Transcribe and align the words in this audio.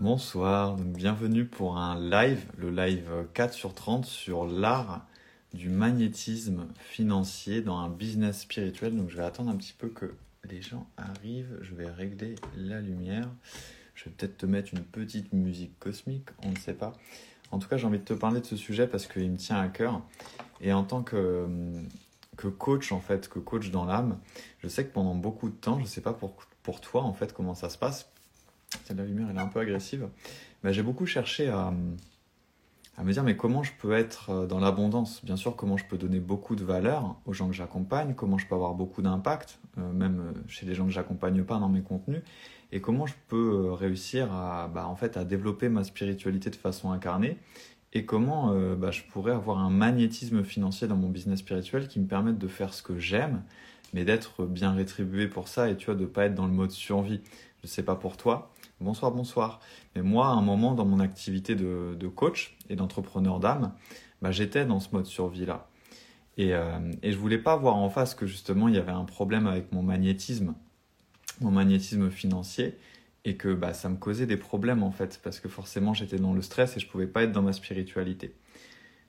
Bonsoir, 0.00 0.76
donc 0.76 0.94
bienvenue 0.94 1.44
pour 1.44 1.76
un 1.76 2.00
live, 2.00 2.42
le 2.56 2.70
live 2.70 3.10
4 3.34 3.52
sur 3.52 3.74
30 3.74 4.06
sur 4.06 4.46
l'art 4.46 5.04
du 5.52 5.68
magnétisme 5.68 6.68
financier 6.78 7.60
dans 7.60 7.76
un 7.76 7.90
business 7.90 8.40
spirituel. 8.40 8.96
Donc 8.96 9.10
je 9.10 9.18
vais 9.18 9.24
attendre 9.24 9.50
un 9.50 9.56
petit 9.56 9.74
peu 9.76 9.88
que 9.88 10.14
les 10.48 10.62
gens 10.62 10.88
arrivent, 10.96 11.58
je 11.60 11.74
vais 11.74 11.84
régler 11.84 12.36
la 12.56 12.80
lumière. 12.80 13.28
Je 13.94 14.06
vais 14.06 14.10
peut-être 14.12 14.38
te 14.38 14.46
mettre 14.46 14.72
une 14.72 14.84
petite 14.84 15.34
musique 15.34 15.78
cosmique, 15.78 16.30
on 16.44 16.52
ne 16.52 16.56
sait 16.56 16.72
pas. 16.72 16.94
En 17.50 17.58
tout 17.58 17.68
cas, 17.68 17.76
j'ai 17.76 17.86
envie 17.86 17.98
de 17.98 18.04
te 18.04 18.14
parler 18.14 18.40
de 18.40 18.46
ce 18.46 18.56
sujet 18.56 18.86
parce 18.86 19.06
qu'il 19.06 19.30
me 19.30 19.36
tient 19.36 19.60
à 19.60 19.68
cœur. 19.68 20.00
Et 20.62 20.72
en 20.72 20.82
tant 20.84 21.02
que, 21.02 21.46
que 22.38 22.48
coach, 22.48 22.90
en 22.92 23.00
fait, 23.00 23.28
que 23.28 23.38
coach 23.38 23.70
dans 23.70 23.84
l'âme, 23.84 24.18
je 24.60 24.68
sais 24.68 24.86
que 24.86 24.94
pendant 24.94 25.14
beaucoup 25.14 25.50
de 25.50 25.56
temps, 25.56 25.76
je 25.76 25.82
ne 25.82 25.88
sais 25.88 26.00
pas 26.00 26.14
pour, 26.14 26.36
pour 26.62 26.80
toi, 26.80 27.02
en 27.02 27.12
fait, 27.12 27.34
comment 27.34 27.54
ça 27.54 27.68
se 27.68 27.76
passe. 27.76 28.09
La 28.96 29.04
lumière, 29.04 29.28
elle 29.30 29.36
est 29.36 29.40
un 29.40 29.46
peu 29.46 29.60
agressive. 29.60 30.08
J'ai 30.64 30.82
beaucoup 30.82 31.06
cherché 31.06 31.48
à, 31.48 31.72
à 32.96 33.04
me 33.04 33.12
dire, 33.12 33.22
mais 33.22 33.36
comment 33.36 33.62
je 33.62 33.72
peux 33.80 33.92
être 33.92 34.46
dans 34.46 34.58
l'abondance? 34.58 35.24
Bien 35.24 35.36
sûr, 35.36 35.54
comment 35.54 35.76
je 35.76 35.84
peux 35.84 35.96
donner 35.96 36.18
beaucoup 36.18 36.56
de 36.56 36.64
valeur 36.64 37.16
aux 37.24 37.32
gens 37.32 37.46
que 37.46 37.54
j'accompagne, 37.54 38.14
comment 38.14 38.36
je 38.36 38.48
peux 38.48 38.56
avoir 38.56 38.74
beaucoup 38.74 39.00
d'impact, 39.00 39.60
euh, 39.78 39.92
même 39.92 40.34
chez 40.48 40.66
les 40.66 40.74
gens 40.74 40.86
que 40.86 40.90
j'accompagne 40.90 41.44
pas 41.44 41.58
dans 41.58 41.68
mes 41.68 41.82
contenus, 41.82 42.22
et 42.72 42.80
comment 42.80 43.06
je 43.06 43.14
peux 43.28 43.70
réussir 43.72 44.32
à, 44.32 44.68
bah, 44.68 44.88
en 44.88 44.96
fait, 44.96 45.16
à 45.16 45.24
développer 45.24 45.68
ma 45.68 45.84
spiritualité 45.84 46.50
de 46.50 46.56
façon 46.56 46.90
incarnée, 46.90 47.38
et 47.92 48.04
comment 48.04 48.52
euh, 48.52 48.74
bah, 48.74 48.90
je 48.90 49.02
pourrais 49.02 49.32
avoir 49.32 49.58
un 49.58 49.70
magnétisme 49.70 50.42
financier 50.42 50.88
dans 50.88 50.96
mon 50.96 51.08
business 51.08 51.38
spirituel 51.38 51.86
qui 51.86 52.00
me 52.00 52.06
permette 52.06 52.38
de 52.38 52.48
faire 52.48 52.74
ce 52.74 52.82
que 52.82 52.98
j'aime, 52.98 53.44
mais 53.94 54.04
d'être 54.04 54.46
bien 54.46 54.72
rétribué 54.72 55.28
pour 55.28 55.46
ça, 55.46 55.70
et 55.70 55.76
tu 55.76 55.86
vois, 55.86 55.94
de 55.94 56.06
pas 56.06 56.26
être 56.26 56.34
dans 56.34 56.46
le 56.46 56.52
mode 56.52 56.72
survie. 56.72 57.20
Je 57.62 57.68
sais 57.68 57.82
pas 57.82 57.94
pour 57.94 58.16
toi, 58.16 58.50
bonsoir, 58.80 59.12
bonsoir. 59.12 59.60
Mais 59.94 60.02
moi, 60.02 60.28
à 60.28 60.30
un 60.30 60.42
moment 60.42 60.74
dans 60.74 60.84
mon 60.84 61.00
activité 61.00 61.54
de, 61.54 62.08
coach 62.08 62.56
et 62.68 62.76
d'entrepreneur 62.76 63.40
d'âme, 63.40 63.72
bah, 64.22 64.30
j'étais 64.30 64.64
dans 64.64 64.80
ce 64.80 64.88
mode 64.92 65.06
survie-là. 65.06 65.68
Et, 66.36 66.54
euh, 66.54 66.92
et 67.02 67.12
je 67.12 67.18
voulais 67.18 67.38
pas 67.38 67.56
voir 67.56 67.76
en 67.76 67.90
face 67.90 68.14
que 68.14 68.26
justement 68.26 68.68
il 68.68 68.74
y 68.74 68.78
avait 68.78 68.92
un 68.92 69.04
problème 69.04 69.46
avec 69.46 69.72
mon 69.72 69.82
magnétisme, 69.82 70.54
mon 71.40 71.50
magnétisme 71.50 72.10
financier, 72.10 72.78
et 73.24 73.36
que 73.36 73.52
bah, 73.52 73.74
ça 73.74 73.88
me 73.88 73.96
causait 73.96 74.26
des 74.26 74.36
problèmes 74.36 74.82
en 74.82 74.90
fait, 74.92 75.20
parce 75.22 75.40
que 75.40 75.48
forcément 75.48 75.92
j'étais 75.92 76.18
dans 76.18 76.32
le 76.32 76.42
stress 76.42 76.76
et 76.76 76.80
je 76.80 76.88
pouvais 76.88 77.06
pas 77.06 77.24
être 77.24 77.32
dans 77.32 77.42
ma 77.42 77.52
spiritualité. 77.52 78.34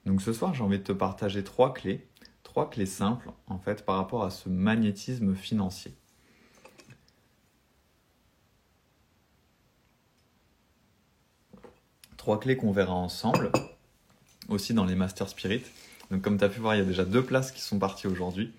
Donc 0.05 0.21
ce 0.21 0.33
soir, 0.33 0.53
j'ai 0.53 0.63
envie 0.63 0.79
de 0.79 0.83
te 0.83 0.91
partager 0.91 1.43
trois 1.43 1.73
clés, 1.73 2.07
trois 2.43 2.69
clés 2.69 2.85
simples 2.85 3.31
en 3.47 3.59
fait 3.59 3.85
par 3.85 3.97
rapport 3.97 4.23
à 4.23 4.29
ce 4.29 4.49
magnétisme 4.49 5.35
financier. 5.35 5.93
Trois 12.21 12.39
clés 12.39 12.55
qu'on 12.55 12.71
verra 12.71 12.93
ensemble, 12.93 13.51
aussi 14.47 14.75
dans 14.75 14.85
les 14.85 14.93
Master 14.93 15.27
Spirit. 15.27 15.63
Donc 16.11 16.21
comme 16.21 16.37
tu 16.37 16.43
as 16.43 16.49
pu 16.49 16.59
voir, 16.59 16.75
il 16.75 16.77
y 16.77 16.81
a 16.81 16.85
déjà 16.85 17.03
deux 17.03 17.23
places 17.23 17.51
qui 17.51 17.61
sont 17.61 17.79
parties 17.79 18.05
aujourd'hui. 18.05 18.53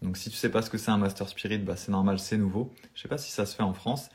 Donc 0.00 0.16
si 0.16 0.30
tu 0.30 0.36
sais 0.36 0.48
pas 0.48 0.62
ce 0.62 0.70
que 0.70 0.78
c'est 0.78 0.92
un 0.92 0.96
Master 0.96 1.28
Spirit, 1.28 1.58
bah, 1.58 1.74
c'est 1.74 1.90
normal, 1.90 2.20
c'est 2.20 2.36
nouveau. 2.36 2.72
Je 2.94 3.02
sais 3.02 3.08
pas 3.08 3.18
si 3.18 3.32
ça 3.32 3.46
se 3.46 3.56
fait 3.56 3.64
en 3.64 3.74
France. 3.74 4.10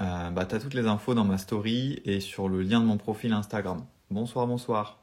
Euh, 0.00 0.30
bah, 0.30 0.46
tu 0.46 0.54
as 0.54 0.60
toutes 0.60 0.74
les 0.74 0.86
infos 0.86 1.14
dans 1.14 1.24
ma 1.24 1.36
story 1.36 2.00
et 2.04 2.20
sur 2.20 2.48
le 2.48 2.62
lien 2.62 2.78
de 2.78 2.84
mon 2.84 2.96
profil 2.96 3.32
Instagram. 3.32 3.84
Bonsoir, 4.08 4.46
bonsoir. 4.46 5.02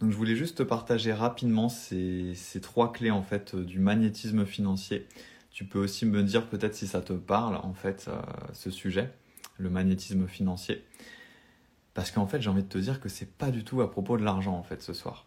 Donc 0.00 0.10
je 0.10 0.16
voulais 0.16 0.34
juste 0.34 0.58
te 0.58 0.64
partager 0.64 1.12
rapidement 1.12 1.68
ces, 1.68 2.34
ces 2.34 2.60
trois 2.60 2.92
clés 2.92 3.12
en 3.12 3.22
fait 3.22 3.54
du 3.54 3.78
magnétisme 3.78 4.44
financier. 4.44 5.06
Tu 5.52 5.64
peux 5.64 5.78
aussi 5.78 6.04
me 6.04 6.24
dire 6.24 6.48
peut-être 6.48 6.74
si 6.74 6.88
ça 6.88 7.00
te 7.00 7.12
parle 7.12 7.60
en 7.62 7.74
fait 7.74 8.06
euh, 8.08 8.20
ce 8.54 8.72
sujet, 8.72 9.12
le 9.56 9.70
magnétisme 9.70 10.26
financier. 10.26 10.82
Parce 11.94 12.10
qu'en 12.10 12.26
fait, 12.26 12.40
j'ai 12.40 12.50
envie 12.50 12.62
de 12.62 12.68
te 12.68 12.78
dire 12.78 13.00
que 13.00 13.08
c'est 13.08 13.36
pas 13.36 13.50
du 13.50 13.64
tout 13.64 13.82
à 13.82 13.90
propos 13.90 14.16
de 14.16 14.24
l'argent 14.24 14.56
en 14.56 14.62
fait 14.62 14.82
ce 14.82 14.92
soir. 14.92 15.26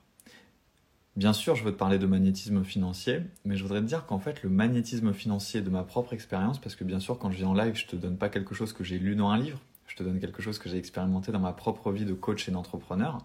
Bien 1.16 1.32
sûr, 1.32 1.56
je 1.56 1.64
veux 1.64 1.72
te 1.72 1.78
parler 1.78 1.98
de 1.98 2.08
magnétisme 2.08 2.64
financier, 2.66 3.22
mais 3.46 3.56
je 3.56 3.64
voudrais 3.64 3.80
te 3.80 3.86
dire 3.86 4.06
qu'en 4.06 4.20
fait, 4.20 4.44
le 4.44 4.50
magnétisme 4.50 5.14
financier 5.14 5.62
de 5.62 5.70
ma 5.70 5.84
propre 5.84 6.12
expérience, 6.12 6.60
parce 6.60 6.76
que 6.76 6.84
bien 6.84 7.00
sûr, 7.00 7.18
quand 7.18 7.32
je 7.32 7.38
viens 7.38 7.48
en 7.48 7.54
live, 7.54 7.76
je 7.76 7.86
te 7.86 7.96
donne 7.96 8.18
pas 8.18 8.28
quelque 8.28 8.54
chose 8.54 8.74
que 8.74 8.84
j'ai 8.84 9.00
lu 9.00 9.16
dans 9.16 9.30
un 9.30 9.38
livre, 9.38 9.62
je 9.88 9.96
te 9.96 10.04
donne 10.04 10.20
quelque 10.20 10.42
chose 10.42 10.60
que 10.60 10.68
j'ai 10.68 10.78
expérimenté 10.78 11.32
dans 11.32 11.40
ma 11.40 11.54
propre 11.54 11.92
vie 11.94 12.04
de 12.04 12.14
coach 12.14 12.50
et 12.50 12.52
d'entrepreneur, 12.52 13.20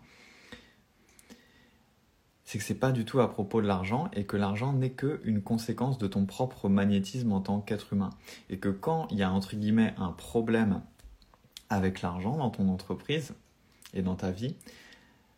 c'est 2.45 2.59
que 2.59 2.65
c'est 2.65 2.75
pas 2.75 2.93
du 2.93 3.05
tout 3.05 3.21
à 3.21 3.31
propos 3.31 3.63
de 3.63 3.67
l'argent 3.67 4.09
et 4.13 4.25
que 4.25 4.37
l'argent 4.37 4.73
n'est 4.73 4.91
qu'une 4.91 5.41
conséquence 5.41 5.99
de 5.99 6.07
ton 6.07 6.27
propre 6.27 6.69
magnétisme 6.69 7.33
en 7.33 7.41
tant 7.41 7.61
qu'être 7.61 7.93
humain. 7.93 8.11
Et 8.51 8.59
que 8.59 8.69
quand 8.69 9.07
il 9.11 9.19
y 9.19 9.23
a 9.23 9.31
entre 9.31 9.55
guillemets 9.55 9.95
un 9.99 10.11
problème 10.11 10.83
avec 11.71 12.03
l'argent 12.03 12.37
dans 12.37 12.51
ton 12.51 12.69
entreprise 12.69 13.33
et 13.95 14.03
dans 14.03 14.17
ta 14.17 14.31
vie, 14.31 14.55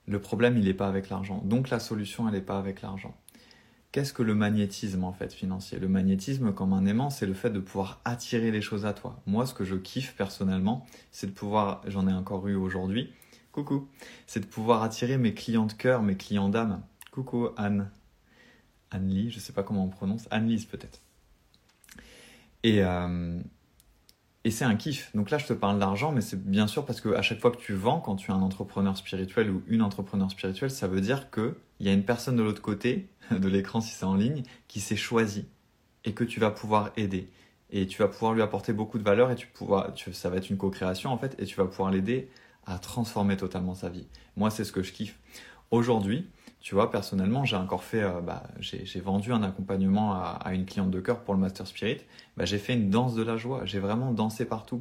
le 0.09 0.21
problème, 0.21 0.59
il 0.59 0.65
n'est 0.65 0.75
pas 0.75 0.89
avec 0.89 1.11
l'argent. 1.11 1.41
Donc 1.45 1.71
la 1.71 1.79
solution, 1.79 2.27
elle 2.27 2.35
n'est 2.35 2.41
pas 2.41 2.59
avec 2.59 2.83
l'argent. 2.83 3.15
Qu'est-ce 3.93 4.15
que 4.15 4.23
le 4.23 4.35
magnétisme 4.35 5.05
en 5.05 5.13
fait 5.13 5.33
financier? 5.33 5.79
Le 5.79 5.87
magnétisme, 5.87 6.53
comme 6.53 6.73
un 6.73 6.87
aimant, 6.87 7.11
c'est 7.11 7.27
le 7.27 7.35
fait 7.35 7.51
de 7.51 7.61
pouvoir 7.61 8.01
attirer 8.07 8.51
les 8.51 8.63
choses 8.63 8.87
à 8.87 8.95
toi. 8.95 9.21
Moi, 9.27 9.45
ce 9.47 9.53
que 9.53 9.65
je 9.65 9.77
kiffe 9.77 10.17
personnellement, 10.17 10.87
c'est 11.11 11.27
de 11.27 11.33
pouvoir, 11.33 11.83
j'en 11.87 12.09
ai 12.09 12.13
encore 12.13 12.49
eu 12.49 12.55
aujourd'hui, 12.55 13.13
coucou, 13.53 13.87
c'est 14.27 14.41
de 14.41 14.47
pouvoir 14.47 14.83
attirer 14.83 15.19
mes 15.19 15.35
clients 15.35 15.67
de 15.67 15.75
cœur, 15.75 16.03
mes 16.03 16.17
clients 16.17 16.49
d'âme. 16.49 16.83
Coucou 17.11 17.51
Anne, 17.59 17.91
Anne-Lee, 18.91 19.31
je 19.31 19.39
sais 19.39 19.53
pas 19.53 19.63
comment 19.63 19.85
on 19.85 19.91
prononce, 19.91 20.27
Anne-Lise 20.31 20.65
peut-être. 20.65 21.01
Et, 22.63 22.83
euh, 22.83 23.41
et 24.45 24.51
c'est 24.51 24.65
un 24.65 24.75
kiff. 24.75 25.11
Donc 25.15 25.31
là, 25.31 25.39
je 25.39 25.47
te 25.47 25.53
parle 25.53 25.79
d'argent, 25.79 26.11
mais 26.11 26.21
c'est 26.21 26.43
bien 26.43 26.67
sûr 26.67 26.85
parce 26.85 27.01
qu'à 27.01 27.23
chaque 27.23 27.41
fois 27.41 27.53
que 27.53 27.59
tu 27.59 27.75
vends, 27.75 28.01
quand 28.01 28.17
tu 28.17 28.31
es 28.31 28.35
un 28.35 28.43
entrepreneur 28.43 28.97
spirituel 28.97 29.51
ou 29.51 29.63
une 29.69 29.83
entrepreneur 29.83 30.31
spirituelle, 30.31 30.71
ça 30.71 30.89
veut 30.89 31.01
dire 31.01 31.31
qu'il 31.31 31.55
y 31.81 31.89
a 31.89 31.93
une 31.93 32.05
personne 32.05 32.37
de 32.37 32.43
l'autre 32.43 32.63
côté 32.63 33.09
de 33.31 33.49
l'écran, 33.49 33.81
si 33.81 33.93
c'est 33.93 34.05
en 34.05 34.17
ligne, 34.17 34.43
qui 34.67 34.81
s'est 34.81 34.97
choisi 34.97 35.47
et 36.05 36.13
que 36.13 36.25
tu 36.25 36.41
vas 36.41 36.51
pouvoir 36.51 36.91
aider. 36.97 37.31
Et 37.71 37.87
tu 37.87 38.03
vas 38.03 38.09
pouvoir 38.09 38.35
lui 38.35 38.43
apporter 38.43 38.73
beaucoup 38.73 38.99
de 38.99 39.05
valeur 39.05 39.31
et 39.31 39.37
tu 39.37 39.47
pouvoir, 39.47 39.95
tu, 39.95 40.13
ça 40.13 40.29
va 40.29 40.37
être 40.37 40.51
une 40.51 40.57
co-création 40.57 41.11
en 41.11 41.19
fait, 41.19 41.37
et 41.39 41.45
tu 41.45 41.57
vas 41.57 41.65
pouvoir 41.65 41.91
l'aider 41.91 42.29
à 42.67 42.79
transformer 42.79 43.37
totalement 43.37 43.75
sa 43.75 43.89
vie. 43.89 44.07
Moi, 44.37 44.51
c'est 44.51 44.65
ce 44.65 44.73
que 44.73 44.83
je 44.83 44.93
kiffe. 44.93 45.19
Aujourd'hui, 45.71 46.29
tu 46.63 46.77
vois, 46.77 46.93
personnellement, 46.93 47.45
j'ai 47.45 47.57
encore 47.57 47.83
fait, 47.83 48.03
euh, 48.03 48.21
bah, 48.21 48.45
j'ai 48.61 49.01
vendu 49.01 49.33
un 49.33 49.43
accompagnement 49.43 50.13
à, 50.15 50.55
une 50.55 50.65
cliente 50.65 50.93
de 50.93 51.01
cœur 51.01 51.19
pour 51.21 51.35
le 51.35 51.41
Master 51.41 51.67
Spirit. 51.67 52.03
Bah, 52.37 52.45
j'ai 52.45 52.59
fait 52.59 52.75
une 52.75 52.89
danse 52.89 53.17
de 53.17 53.23
la 53.23 53.37
joie. 53.37 53.63
J'ai 53.65 53.81
vraiment 53.81 54.13
dansé 54.13 54.45
partout. 54.45 54.81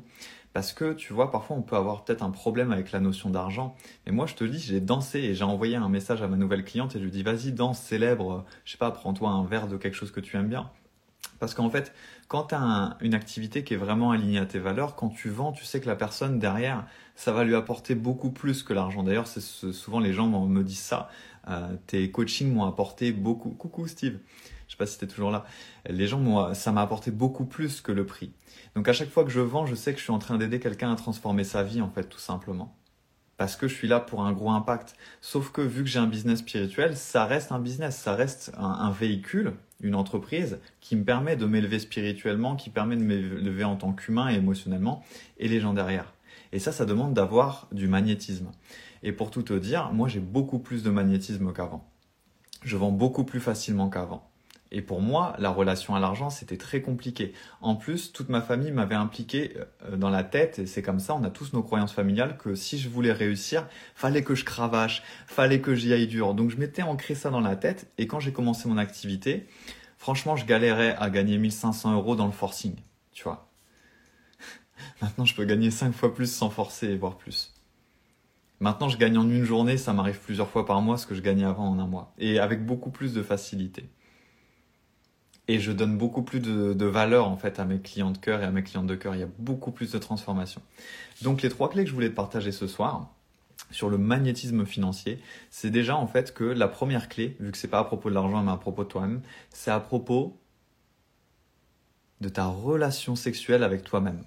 Parce 0.53 0.73
que, 0.73 0.93
tu 0.93 1.11
vois, 1.11 1.31
parfois 1.31 1.57
on 1.57 1.63
peut 1.63 1.75
avoir 1.75 2.03
peut-être 2.03 2.21
un 2.21 2.29
problème 2.29 2.71
avec 2.71 2.91
la 2.91 2.99
notion 2.99 3.31
d'argent. 3.31 3.75
Mais 4.05 4.11
moi, 4.11 4.27
je 4.27 4.35
te 4.35 4.43
dis, 4.43 4.59
j'ai 4.59 4.79
dansé 4.79 5.19
et 5.19 5.33
j'ai 5.33 5.43
envoyé 5.43 5.75
un 5.75 5.89
message 5.89 6.21
à 6.21 6.27
ma 6.27 6.37
nouvelle 6.37 6.63
cliente 6.63 6.95
et 6.95 6.99
je 6.99 7.03
lui 7.03 7.11
dis, 7.11 7.23
vas-y, 7.23 7.51
danse, 7.51 7.79
célèbre, 7.79 8.45
je 8.63 8.73
sais 8.73 8.77
pas, 8.77 8.91
prends-toi 8.91 9.29
un 9.29 9.43
verre 9.45 9.67
de 9.67 9.77
quelque 9.77 9.95
chose 9.95 10.11
que 10.11 10.19
tu 10.19 10.37
aimes 10.37 10.49
bien. 10.49 10.69
Parce 11.39 11.55
qu'en 11.55 11.71
fait, 11.71 11.93
quand 12.31 12.43
tu 12.45 12.55
as 12.55 12.61
un, 12.61 12.97
une 13.01 13.13
activité 13.13 13.65
qui 13.65 13.73
est 13.73 13.77
vraiment 13.77 14.11
alignée 14.11 14.39
à 14.39 14.45
tes 14.45 14.57
valeurs, 14.57 14.95
quand 14.95 15.09
tu 15.09 15.29
vends, 15.29 15.51
tu 15.51 15.65
sais 15.65 15.81
que 15.81 15.87
la 15.87 15.97
personne 15.97 16.39
derrière, 16.39 16.85
ça 17.13 17.33
va 17.33 17.43
lui 17.43 17.55
apporter 17.55 17.93
beaucoup 17.93 18.31
plus 18.31 18.63
que 18.63 18.71
l'argent. 18.71 19.03
D'ailleurs, 19.03 19.27
c'est 19.27 19.41
souvent 19.41 19.99
les 19.99 20.13
gens 20.13 20.27
me 20.27 20.63
disent 20.63 20.79
ça. 20.79 21.09
Euh, 21.49 21.75
tes 21.87 22.09
coachings 22.09 22.53
m'ont 22.53 22.63
apporté 22.63 23.11
beaucoup. 23.11 23.49
Coucou 23.49 23.85
Steve, 23.85 24.17
je 24.65 24.71
sais 24.71 24.77
pas 24.77 24.85
si 24.85 24.97
tu 24.97 25.03
es 25.03 25.07
toujours 25.09 25.29
là. 25.29 25.43
Les 25.89 26.07
gens 26.07 26.19
m'ont, 26.19 26.53
ça 26.53 26.71
m'a 26.71 26.81
apporté 26.81 27.11
beaucoup 27.11 27.43
plus 27.43 27.81
que 27.81 27.91
le 27.91 28.05
prix. 28.05 28.31
Donc 28.75 28.87
à 28.87 28.93
chaque 28.93 29.09
fois 29.09 29.25
que 29.25 29.29
je 29.29 29.41
vends, 29.41 29.65
je 29.65 29.75
sais 29.75 29.91
que 29.91 29.99
je 29.99 30.03
suis 30.03 30.13
en 30.13 30.19
train 30.19 30.37
d'aider 30.37 30.61
quelqu'un 30.61 30.93
à 30.93 30.95
transformer 30.95 31.43
sa 31.43 31.63
vie 31.63 31.81
en 31.81 31.89
fait, 31.89 32.05
tout 32.05 32.17
simplement. 32.17 32.73
Parce 33.41 33.55
que 33.55 33.67
je 33.67 33.73
suis 33.73 33.87
là 33.87 33.99
pour 33.99 34.21
un 34.21 34.33
gros 34.33 34.51
impact. 34.51 34.95
Sauf 35.19 35.51
que 35.51 35.61
vu 35.61 35.81
que 35.81 35.89
j'ai 35.89 35.97
un 35.97 36.05
business 36.05 36.41
spirituel, 36.41 36.95
ça 36.95 37.25
reste 37.25 37.51
un 37.51 37.57
business, 37.57 37.97
ça 37.97 38.13
reste 38.13 38.51
un, 38.55 38.91
véhicule, 38.91 39.53
une 39.81 39.95
entreprise 39.95 40.59
qui 40.79 40.95
me 40.95 41.03
permet 41.03 41.35
de 41.35 41.47
m'élever 41.47 41.79
spirituellement, 41.79 42.55
qui 42.55 42.69
permet 42.69 42.95
de 42.97 43.01
m'élever 43.01 43.63
en 43.63 43.77
tant 43.77 43.93
qu'humain 43.93 44.29
et 44.29 44.35
émotionnellement, 44.35 45.03
et 45.39 45.47
les 45.47 45.59
gens 45.59 45.73
derrière. 45.73 46.13
Et 46.51 46.59
ça, 46.59 46.71
ça 46.71 46.85
demande 46.85 47.15
d'avoir 47.15 47.67
du 47.71 47.87
magnétisme. 47.87 48.51
Et 49.01 49.11
pour 49.11 49.31
tout 49.31 49.41
te 49.41 49.53
dire, 49.53 49.91
moi 49.91 50.07
j'ai 50.07 50.19
beaucoup 50.19 50.59
plus 50.59 50.83
de 50.83 50.91
magnétisme 50.91 51.51
qu'avant. 51.51 51.89
Je 52.63 52.77
vends 52.77 52.91
beaucoup 52.91 53.23
plus 53.23 53.39
facilement 53.39 53.89
qu'avant. 53.89 54.30
Et 54.71 54.81
pour 54.81 55.01
moi, 55.01 55.35
la 55.37 55.49
relation 55.49 55.95
à 55.95 55.99
l'argent, 55.99 56.29
c'était 56.29 56.57
très 56.57 56.81
compliqué. 56.81 57.33
En 57.59 57.75
plus, 57.75 58.13
toute 58.13 58.29
ma 58.29 58.41
famille 58.41 58.71
m'avait 58.71 58.95
impliqué 58.95 59.57
euh, 59.83 59.97
dans 59.97 60.09
la 60.09 60.23
tête, 60.23 60.59
et 60.59 60.65
c'est 60.65 60.81
comme 60.81 60.99
ça, 60.99 61.13
on 61.13 61.23
a 61.23 61.29
tous 61.29 61.51
nos 61.51 61.61
croyances 61.61 61.91
familiales, 61.91 62.37
que 62.37 62.55
si 62.55 62.79
je 62.79 62.87
voulais 62.87 63.11
réussir, 63.11 63.67
fallait 63.95 64.23
que 64.23 64.33
je 64.33 64.45
cravache, 64.45 65.03
fallait 65.27 65.59
que 65.59 65.75
j'y 65.75 65.91
aille 65.91 66.07
dur. 66.07 66.33
Donc 66.33 66.51
je 66.51 66.57
m'étais 66.57 66.83
ancré 66.83 67.15
ça 67.15 67.29
dans 67.29 67.41
la 67.41 67.57
tête, 67.57 67.91
et 67.97 68.07
quand 68.07 68.21
j'ai 68.21 68.31
commencé 68.31 68.69
mon 68.69 68.77
activité, 68.77 69.47
franchement, 69.97 70.37
je 70.37 70.45
galérais 70.45 70.95
à 70.97 71.09
gagner 71.09 71.37
1500 71.37 71.93
euros 71.93 72.15
dans 72.15 72.25
le 72.27 72.31
forcing, 72.31 72.75
tu 73.11 73.23
vois. 73.25 73.51
Maintenant, 75.01 75.25
je 75.25 75.35
peux 75.35 75.43
gagner 75.43 75.69
5 75.69 75.93
fois 75.93 76.13
plus 76.13 76.31
sans 76.31 76.49
forcer, 76.49 76.95
voire 76.95 77.17
plus. 77.17 77.53
Maintenant, 78.61 78.87
je 78.87 78.97
gagne 78.97 79.17
en 79.17 79.27
une 79.27 79.43
journée, 79.43 79.75
ça 79.75 79.91
m'arrive 79.91 80.19
plusieurs 80.19 80.47
fois 80.47 80.65
par 80.65 80.81
mois 80.81 80.97
ce 80.97 81.07
que 81.07 81.15
je 81.15 81.21
gagnais 81.21 81.45
avant 81.45 81.67
en 81.67 81.79
un 81.79 81.87
mois. 81.87 82.13
Et 82.19 82.39
avec 82.39 82.63
beaucoup 82.63 82.91
plus 82.91 83.11
de 83.11 83.23
facilité. 83.23 83.89
Et 85.51 85.59
je 85.59 85.73
donne 85.73 85.97
beaucoup 85.97 86.21
plus 86.21 86.39
de, 86.39 86.85
valeur 86.85 87.27
en 87.27 87.35
fait 87.35 87.59
à 87.59 87.65
mes 87.65 87.79
clients 87.79 88.11
de 88.11 88.17
cœur 88.17 88.41
et 88.41 88.45
à 88.45 88.51
mes 88.51 88.63
clientes 88.63 88.87
de 88.87 88.95
cœur. 88.95 89.15
Il 89.15 89.19
y 89.19 89.23
a 89.23 89.29
beaucoup 89.37 89.71
plus 89.71 89.91
de 89.91 89.97
transformation. 89.97 90.61
Donc 91.23 91.41
les 91.41 91.49
trois 91.49 91.69
clés 91.69 91.83
que 91.83 91.89
je 91.89 91.93
voulais 91.93 92.09
te 92.09 92.15
partager 92.15 92.53
ce 92.53 92.67
soir 92.67 93.13
sur 93.69 93.89
le 93.89 93.97
magnétisme 93.97 94.65
financier, 94.65 95.19
c'est 95.49 95.69
déjà 95.69 95.97
en 95.97 96.07
fait 96.07 96.33
que 96.33 96.45
la 96.45 96.69
première 96.69 97.09
clé, 97.09 97.35
vu 97.41 97.51
que 97.51 97.57
c'est 97.57 97.67
pas 97.67 97.79
à 97.79 97.83
propos 97.83 98.09
de 98.09 98.15
l'argent 98.15 98.41
mais 98.41 98.51
à 98.51 98.57
propos 98.57 98.85
de 98.85 98.89
toi-même, 98.89 99.21
c'est 99.49 99.71
à 99.71 99.79
propos 99.81 100.39
de 102.21 102.29
ta 102.29 102.45
relation 102.45 103.17
sexuelle 103.17 103.63
avec 103.63 103.83
toi-même. 103.83 104.23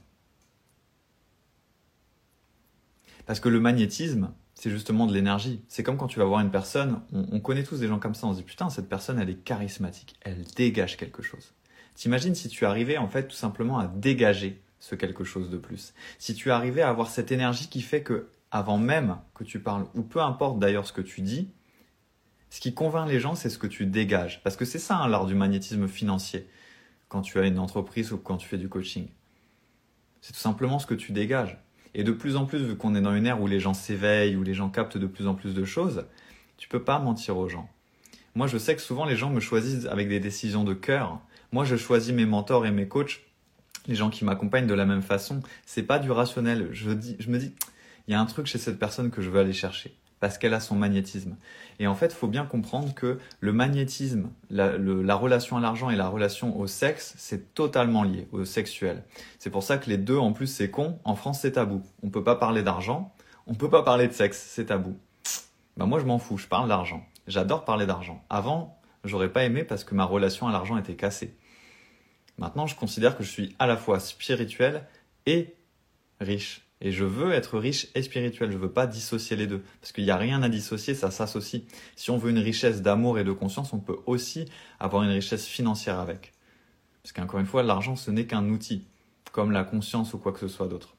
Parce 3.25 3.41
que 3.41 3.49
le 3.49 3.61
magnétisme, 3.61 4.31
c'est 4.65 4.71
justement 4.71 5.07
de 5.07 5.13
l'énergie. 5.13 5.61
C'est 5.69 5.83
comme 5.83 5.99
quand 5.99 6.07
tu 6.07 6.19
vas 6.19 6.25
voir 6.25 6.41
une 6.41 6.51
personne, 6.51 7.03
on, 7.13 7.39
connaît 7.39 7.65
tous 7.65 7.81
des 7.81 7.87
gens 7.87 7.99
comme 7.99 8.15
ça, 8.15 8.27
on 8.27 8.33
se 8.33 8.39
dit 8.39 8.45
putain, 8.45 8.71
cette 8.71 8.89
personne, 8.89 9.19
elle 9.19 9.29
est 9.29 9.45
charismatique, 9.45 10.17
elle 10.23 10.43
dégage 10.57 10.97
quelque 10.97 11.23
chose. 11.23 11.53
T'imagines 11.95 12.35
si 12.35 12.49
tu 12.49 12.65
arrivais 12.65 12.97
en 12.97 13.07
fait 13.07 13.29
tout 13.29 13.37
simplement 13.37 13.79
à 13.79 13.89
dégager 13.89 14.63
ce 14.79 14.95
quelque 14.95 15.23
chose 15.23 15.51
de 15.51 15.59
plus. 15.59 15.93
Si 16.19 16.33
tu 16.33 16.51
arrivais 16.51 16.81
à 16.81 16.89
avoir 16.89 17.11
cette 17.11 17.31
énergie 17.31 17.69
qui 17.69 17.83
fait 17.83 18.03
que, 18.03 18.31
avant 18.51 18.79
même 18.79 19.19
que 19.35 19.45
tu 19.45 19.61
parles, 19.61 19.85
ou 19.95 20.01
peu 20.01 20.23
importe 20.23 20.59
d'ailleurs 20.59 20.87
ce 20.87 20.95
que 20.95 21.03
tu 21.03 21.21
dis, 21.21 21.51
ce 22.49 22.59
qui 22.59 22.73
convainc 22.73 23.07
les 23.07 23.21
gens, 23.21 23.35
c'est 23.35 23.51
ce 23.51 23.59
que 23.59 23.67
tu 23.67 23.85
dégages. 23.85 24.43
Parce 24.45 24.57
que 24.57 24.65
c'est 24.65 24.79
ça 24.79 24.97
hein, 24.97 25.09
l'art 25.09 25.27
du 25.27 25.35
magnétisme 25.35 25.89
financier, 25.89 26.49
quand 27.09 27.21
tu 27.21 27.39
as 27.39 27.45
une 27.45 27.59
entreprise 27.59 28.13
ou 28.13 28.17
quand 28.17 28.39
tu 28.39 28.49
fais 28.49 28.57
du 28.57 28.71
coaching. 28.71 29.09
C'est 30.23 30.33
tout 30.33 30.39
simplement 30.39 30.79
ce 30.79 30.87
que 30.87 30.95
tu 30.95 31.13
dégages. 31.13 31.59
Et 31.95 32.05
de 32.05 32.13
plus 32.13 32.37
en 32.37 32.45
plus, 32.45 32.59
vu 32.59 32.77
qu'on 32.77 32.95
est 32.95 33.01
dans 33.01 33.15
une 33.15 33.27
ère 33.27 33.41
où 33.41 33.47
les 33.47 33.61
gens 33.61 33.75
s'éveillent, 33.75 34.37
où 34.37 34.43
les 34.43 34.55
gens 34.55 34.69
captent 34.69 34.99
de 34.99 35.07
plus 35.07 35.27
en 35.27 35.35
plus 35.35 35.55
de 35.55 35.65
choses, 35.65 36.07
tu 36.57 36.69
peux 36.69 36.83
pas 36.83 36.99
mentir 36.99 37.37
aux 37.37 37.49
gens. 37.49 37.69
Moi, 38.35 38.47
je 38.49 38.59
sais 38.59 38.75
que 38.75 38.83
souvent 38.83 39.05
les 39.05 39.17
gens 39.17 39.31
me 39.31 39.41
choisissent 39.41 39.87
avec 39.87 40.09
des 40.09 40.19
décisions 40.19 40.65
de 40.65 40.75
cœur. 40.75 41.21
Moi, 41.53 41.65
je 41.65 41.77
choisis 41.77 42.13
mes 42.13 42.27
mentors 42.27 42.67
et 42.67 42.73
mes 42.73 42.89
coachs, 42.89 43.21
les 43.87 43.95
gens 43.95 44.11
qui 44.11 44.25
m'accompagnent 44.25 44.67
de 44.67 44.75
la 44.75 44.87
même 44.87 45.03
façon. 45.03 45.41
C'est 45.67 45.85
pas 45.85 46.01
du 46.01 46.11
rationnel. 46.11 46.69
Je, 46.73 46.91
dis, 46.91 47.17
je 47.21 47.31
me 47.31 47.39
dis, 47.39 47.53
il 48.09 48.13
y 48.13 48.15
a 48.15 48.21
un 48.21 48.27
truc 48.27 48.47
chez 48.47 48.59
cette 48.59 48.79
personne 48.79 49.11
que 49.11 49.23
je 49.23 49.31
veux 49.31 49.39
aller 49.39 49.53
chercher 49.53 49.95
parce 50.25 50.39
qu'elle 50.39 50.55
a 50.55 50.61
son 50.61 50.75
magnétisme. 50.75 51.37
Et 51.79 51.87
en 51.87 51.95
fait, 51.95 52.07
il 52.07 52.15
faut 52.15 52.29
bien 52.29 52.47
comprendre 52.47 52.95
que 52.95 53.19
le 53.41 53.53
magnétisme, 53.53 54.31
la, 54.49 54.71
relation 55.17 55.59
à 55.59 55.61
l'argent 55.61 55.91
et 55.91 55.97
la 55.97 56.09
relation 56.09 56.59
au 56.59 56.67
sexe, 56.67 57.13
c'est 57.19 57.53
totalement 57.53 58.05
lié, 58.05 58.27
au 58.33 58.47
sexuel. 58.47 59.05
C'est 59.39 59.51
pour 59.51 59.63
ça 59.63 59.77
que 59.77 59.91
les 59.91 59.99
deux, 59.99 60.17
en 60.17 60.33
plus, 60.33 60.47
c'est 60.47 60.71
con. 60.71 60.99
En 61.05 61.15
France, 61.15 61.41
c'est 61.43 61.53
tabou. 61.53 61.83
On 62.03 62.07
ne 62.07 62.11
peut 62.11 62.25
pas 62.25 62.37
parler 62.37 62.63
d'argent, 62.63 63.13
on 63.47 63.53
ne 63.53 63.59
peut 63.59 63.69
pas 63.69 63.83
parler 63.83 64.09
de 64.09 64.15
sexe, 64.15 64.43
c'est 64.49 64.65
tabou. 64.65 64.97
Bah 65.77 65.85
moi, 65.85 65.99
je 65.99 66.07
m'en 66.07 66.19
fous, 66.19 66.39
je 66.39 66.47
parle 66.47 66.71
d'argent. 66.71 67.05
J'adore 67.27 67.67
parler 67.67 67.85
d'argent. 67.85 68.25
Avant, 68.31 68.81
j'aurais 69.05 69.31
pas 69.31 69.45
aimé 69.45 69.63
parce 69.63 69.85
que 69.85 69.95
ma 69.95 70.07
relation 70.07 70.49
à 70.49 70.53
l'argent 70.53 70.79
était 70.79 70.97
cassée. 70.97 71.37
Maintenant, 72.39 72.67
je 72.67 72.77
considère 72.77 73.19
que 73.19 73.25
je 73.25 73.29
suis 73.29 73.55
à 73.59 73.67
la 73.67 73.77
fois 73.77 74.01
spirituel 74.01 74.87
et 75.27 75.55
riche. 76.19 76.64
Et 76.81 76.93
je 76.93 77.05
veux 77.05 77.33
être 77.33 77.59
riche 77.59 77.89
et 77.95 78.03
spirituel. 78.03 78.51
Je 78.51 78.59
veux 78.59 78.71
pas 78.71 78.87
dissocier 78.87 79.37
les 79.37 79.47
deux. 79.47 79.63
Parce 79.81 79.93
qu'il 79.93 80.05
n'y 80.05 80.11
a 80.11 80.17
rien 80.17 80.43
à 80.43 80.49
dissocier, 80.49 80.95
ça 80.95 81.11
s'associe. 81.11 81.63
Si 81.97 82.11
on 82.11 82.19
veut 82.19 82.31
une 82.31 82.39
richesse 82.39 82.83
d'amour 82.83 83.19
et 83.19 83.25
de 83.25 83.33
conscience, 83.33 83.73
on 83.73 83.79
peut 83.79 83.99
aussi 84.07 84.47
avoir 84.81 85.03
une 85.03 85.11
richesse 85.11 85.47
financière 85.47 85.99
avec. 85.99 86.33
Parce 87.03 87.13
qu'encore 87.13 87.41
une 87.41 87.47
fois, 87.47 87.63
l'argent, 87.63 87.97
ce 87.97 88.11
n'est 88.11 88.27
qu'un 88.27 88.49
outil, 88.49 88.87
comme 89.33 89.51
la 89.51 89.65
conscience 89.65 90.15
ou 90.15 90.19
quoi 90.19 90.33
que 90.33 90.41
ce 90.41 90.49
soit 90.49 90.69
d'autre. 90.69 90.97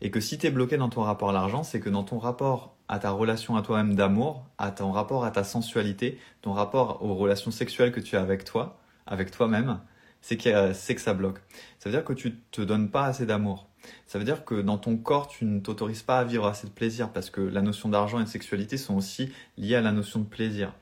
Et 0.00 0.10
que 0.10 0.20
si 0.20 0.38
tu 0.38 0.46
es 0.46 0.50
bloqué 0.50 0.76
dans 0.76 0.88
ton 0.88 1.02
rapport 1.02 1.30
à 1.30 1.32
l'argent, 1.32 1.62
c'est 1.62 1.80
que 1.80 1.90
dans 1.90 2.04
ton 2.04 2.18
rapport 2.18 2.76
à 2.88 2.98
ta 2.98 3.10
relation 3.10 3.56
à 3.56 3.62
toi-même 3.62 3.94
d'amour, 3.94 4.46
à 4.56 4.70
ton 4.70 4.92
rapport 4.92 5.24
à 5.24 5.30
ta 5.30 5.44
sensualité, 5.44 6.18
ton 6.40 6.52
rapport 6.52 7.02
aux 7.02 7.14
relations 7.14 7.50
sexuelles 7.50 7.92
que 7.92 8.00
tu 8.00 8.16
as 8.16 8.22
avec 8.22 8.44
toi, 8.44 8.80
avec 9.06 9.30
toi-même, 9.30 9.80
c'est 10.20 10.36
que, 10.36 10.92
que 10.92 11.00
ça 11.00 11.14
bloque. 11.14 11.38
Ça 11.78 11.88
veut 11.88 11.94
dire 11.94 12.04
que 12.04 12.12
tu 12.12 12.36
te 12.50 12.60
donnes 12.60 12.90
pas 12.90 13.04
assez 13.04 13.26
d'amour. 13.26 13.68
Ça 14.06 14.18
veut 14.18 14.24
dire 14.24 14.44
que 14.44 14.60
dans 14.60 14.78
ton 14.78 14.96
corps, 14.96 15.28
tu 15.28 15.44
ne 15.44 15.60
t'autorises 15.60 16.02
pas 16.02 16.18
à 16.18 16.24
vivre 16.24 16.46
assez 16.46 16.66
de 16.66 16.72
plaisir 16.72 17.12
parce 17.12 17.30
que 17.30 17.40
la 17.40 17.62
notion 17.62 17.88
d'argent 17.88 18.20
et 18.20 18.24
de 18.24 18.28
sexualité 18.28 18.76
sont 18.76 18.96
aussi 18.96 19.30
liées 19.56 19.76
à 19.76 19.80
la 19.80 19.92
notion 19.92 20.20
de 20.20 20.26
plaisir. 20.26 20.74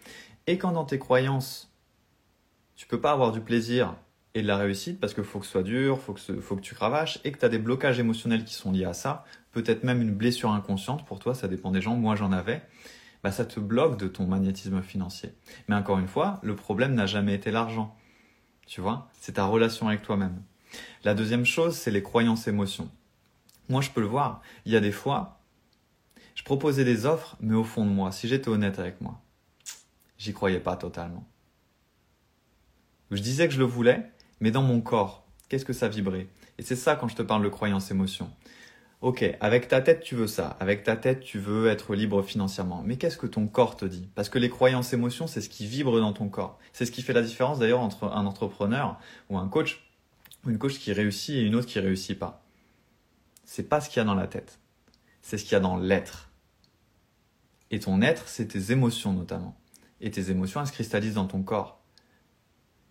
Et 0.47 0.59
quand 0.59 0.73
dans 0.73 0.85
tes 0.85 0.99
croyances, 0.99 1.73
tu 2.77 2.87
peux 2.87 3.01
pas 3.01 3.13
avoir 3.13 3.33
du 3.33 3.41
plaisir 3.41 3.97
et 4.35 4.43
de 4.43 4.47
la 4.47 4.57
réussite 4.57 5.01
parce 5.01 5.15
qu'il 5.15 5.25
faut 5.25 5.39
que 5.39 5.47
ce 5.47 5.53
soit 5.53 5.63
dur, 5.63 5.99
faut 5.99 6.13
que 6.13 6.41
faut 6.41 6.57
que 6.57 6.61
tu 6.61 6.75
cravaches 6.75 7.19
et 7.25 7.33
que 7.33 7.39
tu 7.39 7.45
as 7.45 7.49
des 7.49 7.59
blocages 7.59 7.99
émotionnels 7.99 8.45
qui 8.45 8.55
sont 8.55 8.71
liés 8.71 8.85
à 8.85 8.93
ça, 8.93 9.25
peut-être 9.53 9.83
même 9.83 10.03
une 10.03 10.15
blessure 10.15 10.53
inconsciente 10.53 11.07
pour 11.07 11.19
toi, 11.19 11.35
ça 11.35 11.49
dépend 11.49 11.71
des 11.71 11.81
gens, 11.81 11.97
moi 11.97 12.17
j'en 12.17 12.33
avais. 12.33 12.63
Bah 13.25 13.33
ça 13.33 13.47
te 13.47 13.59
bloque 13.59 13.99
de 13.99 14.07
ton 14.07 14.27
magnétisme 14.27 14.83
financier. 14.83 15.33
Mais 15.69 15.75
encore 15.75 15.99
une 15.99 16.07
fois, 16.07 16.39
le 16.43 16.55
problème 16.55 16.95
n'a 16.95 17.07
jamais 17.07 17.35
été 17.35 17.51
l'argent. 17.51 17.97
Tu 18.67 18.81
vois, 18.81 19.09
c'est 19.21 19.33
ta 19.33 19.47
relation 19.47 19.89
avec 19.89 20.03
toi-même. 20.03 20.43
La 21.05 21.15
deuxième 21.15 21.45
chose, 21.45 21.77
c'est 21.77 21.91
les 21.91 22.03
croyances 22.03 22.49
émotions. 22.49 22.91
Moi, 23.69 23.81
je 23.81 23.91
peux 23.91 24.01
le 24.01 24.07
voir. 24.07 24.43
Il 24.65 24.73
y 24.73 24.77
a 24.77 24.81
des 24.81 24.93
fois, 24.93 25.41
je 26.35 26.43
proposais 26.43 26.85
des 26.85 27.07
offres, 27.07 27.37
mais 27.41 27.55
au 27.55 27.65
fond 27.65 27.85
de 27.85 27.91
moi, 27.91 28.13
si 28.13 28.29
j'étais 28.29 28.49
honnête 28.49 28.79
avec 28.79 29.01
moi, 29.01 29.21
j'y 30.19 30.33
croyais 30.33 30.61
pas 30.61 30.77
totalement. 30.77 31.27
Je 33.11 33.23
disais 33.23 33.47
que 33.47 33.55
je 33.55 33.59
le 33.59 33.65
voulais, 33.65 34.11
mais 34.41 34.51
dans 34.51 34.63
mon 34.63 34.81
corps, 34.81 35.25
qu'est-ce 35.49 35.65
que 35.65 35.73
ça 35.73 35.89
vibrait? 35.89 36.27
Et 36.59 36.63
c'est 36.63 36.77
ça 36.77 36.97
quand 36.97 37.09
je 37.09 37.17
te 37.17 37.23
parle 37.23 37.45
de 37.45 37.49
croyances 37.49 37.91
émotions. 37.91 38.31
Ok, 39.03 39.25
avec 39.41 39.69
ta 39.69 39.83
tête 39.83 40.01
tu 40.01 40.15
veux 40.15 40.27
ça, 40.27 40.57
avec 40.59 40.83
ta 40.83 40.97
tête 40.97 41.21
tu 41.21 41.39
veux 41.39 41.69
être 41.69 41.95
libre 41.95 42.23
financièrement, 42.23 42.83
mais 42.85 42.97
qu'est-ce 42.97 43.19
que 43.19 43.27
ton 43.27 43.47
corps 43.47 43.77
te 43.77 43.85
dit? 43.85 44.09
Parce 44.15 44.29
que 44.31 44.39
les 44.39 44.49
croyances 44.49 44.93
émotions, 44.95 45.27
c'est 45.27 45.43
ce 45.43 45.51
qui 45.51 45.67
vibre 45.67 46.01
dans 46.01 46.15
ton 46.15 46.29
corps. 46.29 46.59
C'est 46.73 46.87
ce 46.87 46.91
qui 46.91 47.03
fait 47.03 47.13
la 47.13 47.23
différence 47.23 47.59
d'ailleurs 47.59 47.81
entre 47.81 48.05
un 48.05 48.25
entrepreneur 48.25 48.99
ou 49.29 49.37
un 49.37 49.49
coach 49.49 49.87
une 50.51 50.59
coach 50.59 50.79
qui 50.79 50.93
réussit 50.93 51.37
et 51.37 51.41
une 51.41 51.55
autre 51.55 51.67
qui 51.67 51.81
réussit 51.81 52.19
pas. 52.19 52.45
C'est 53.45 53.69
pas 53.69 53.81
ce 53.81 53.89
qu'il 53.89 53.99
y 53.99 54.01
a 54.01 54.05
dans 54.05 54.15
la 54.15 54.27
tête. 54.27 54.59
C'est 55.23 55.39
ce 55.39 55.45
qu'il 55.45 55.53
y 55.53 55.57
a 55.57 55.61
dans 55.61 55.77
l'être. 55.77 56.31
Et 57.71 57.81
ton 57.81 58.01
être, 58.01 58.29
c'est 58.29 58.47
tes 58.47 58.73
émotions 58.73 59.13
notamment. 59.13 59.57
Et 60.01 60.11
tes 60.11 60.31
émotions, 60.31 60.61
elles 60.61 60.67
se 60.67 60.73
cristallisent 60.73 61.15
dans 61.15 61.27
ton 61.27 61.43
corps. 61.43 61.83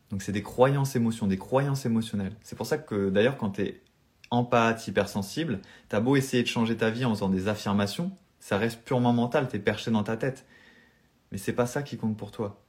Donc 0.09 0.21
c'est 0.21 0.31
des 0.31 0.43
croyances 0.43 0.95
émotions, 0.95 1.27
des 1.27 1.37
croyances 1.37 1.85
émotionnelles. 1.85 2.35
C'est 2.41 2.55
pour 2.55 2.65
ça 2.65 2.77
que 2.77 3.09
d'ailleurs 3.09 3.37
quand 3.37 3.51
tu 3.51 3.61
es 3.61 3.81
empathe, 4.31 4.87
hypersensible, 4.87 5.59
t'as 5.89 5.99
beau 5.99 6.15
essayer 6.15 6.43
de 6.43 6.47
changer 6.47 6.77
ta 6.77 6.89
vie 6.89 7.05
en 7.05 7.13
faisant 7.13 7.29
des 7.29 7.47
affirmations, 7.47 8.11
ça 8.39 8.57
reste 8.57 8.83
purement 8.83 9.13
mental, 9.13 9.47
t'es 9.47 9.59
perché 9.59 9.91
dans 9.91 10.03
ta 10.03 10.17
tête. 10.17 10.45
Mais 11.31 11.37
c'est 11.37 11.53
pas 11.53 11.65
ça 11.65 11.83
qui 11.83 11.97
compte 11.97 12.17
pour 12.17 12.31
toi. 12.31 12.63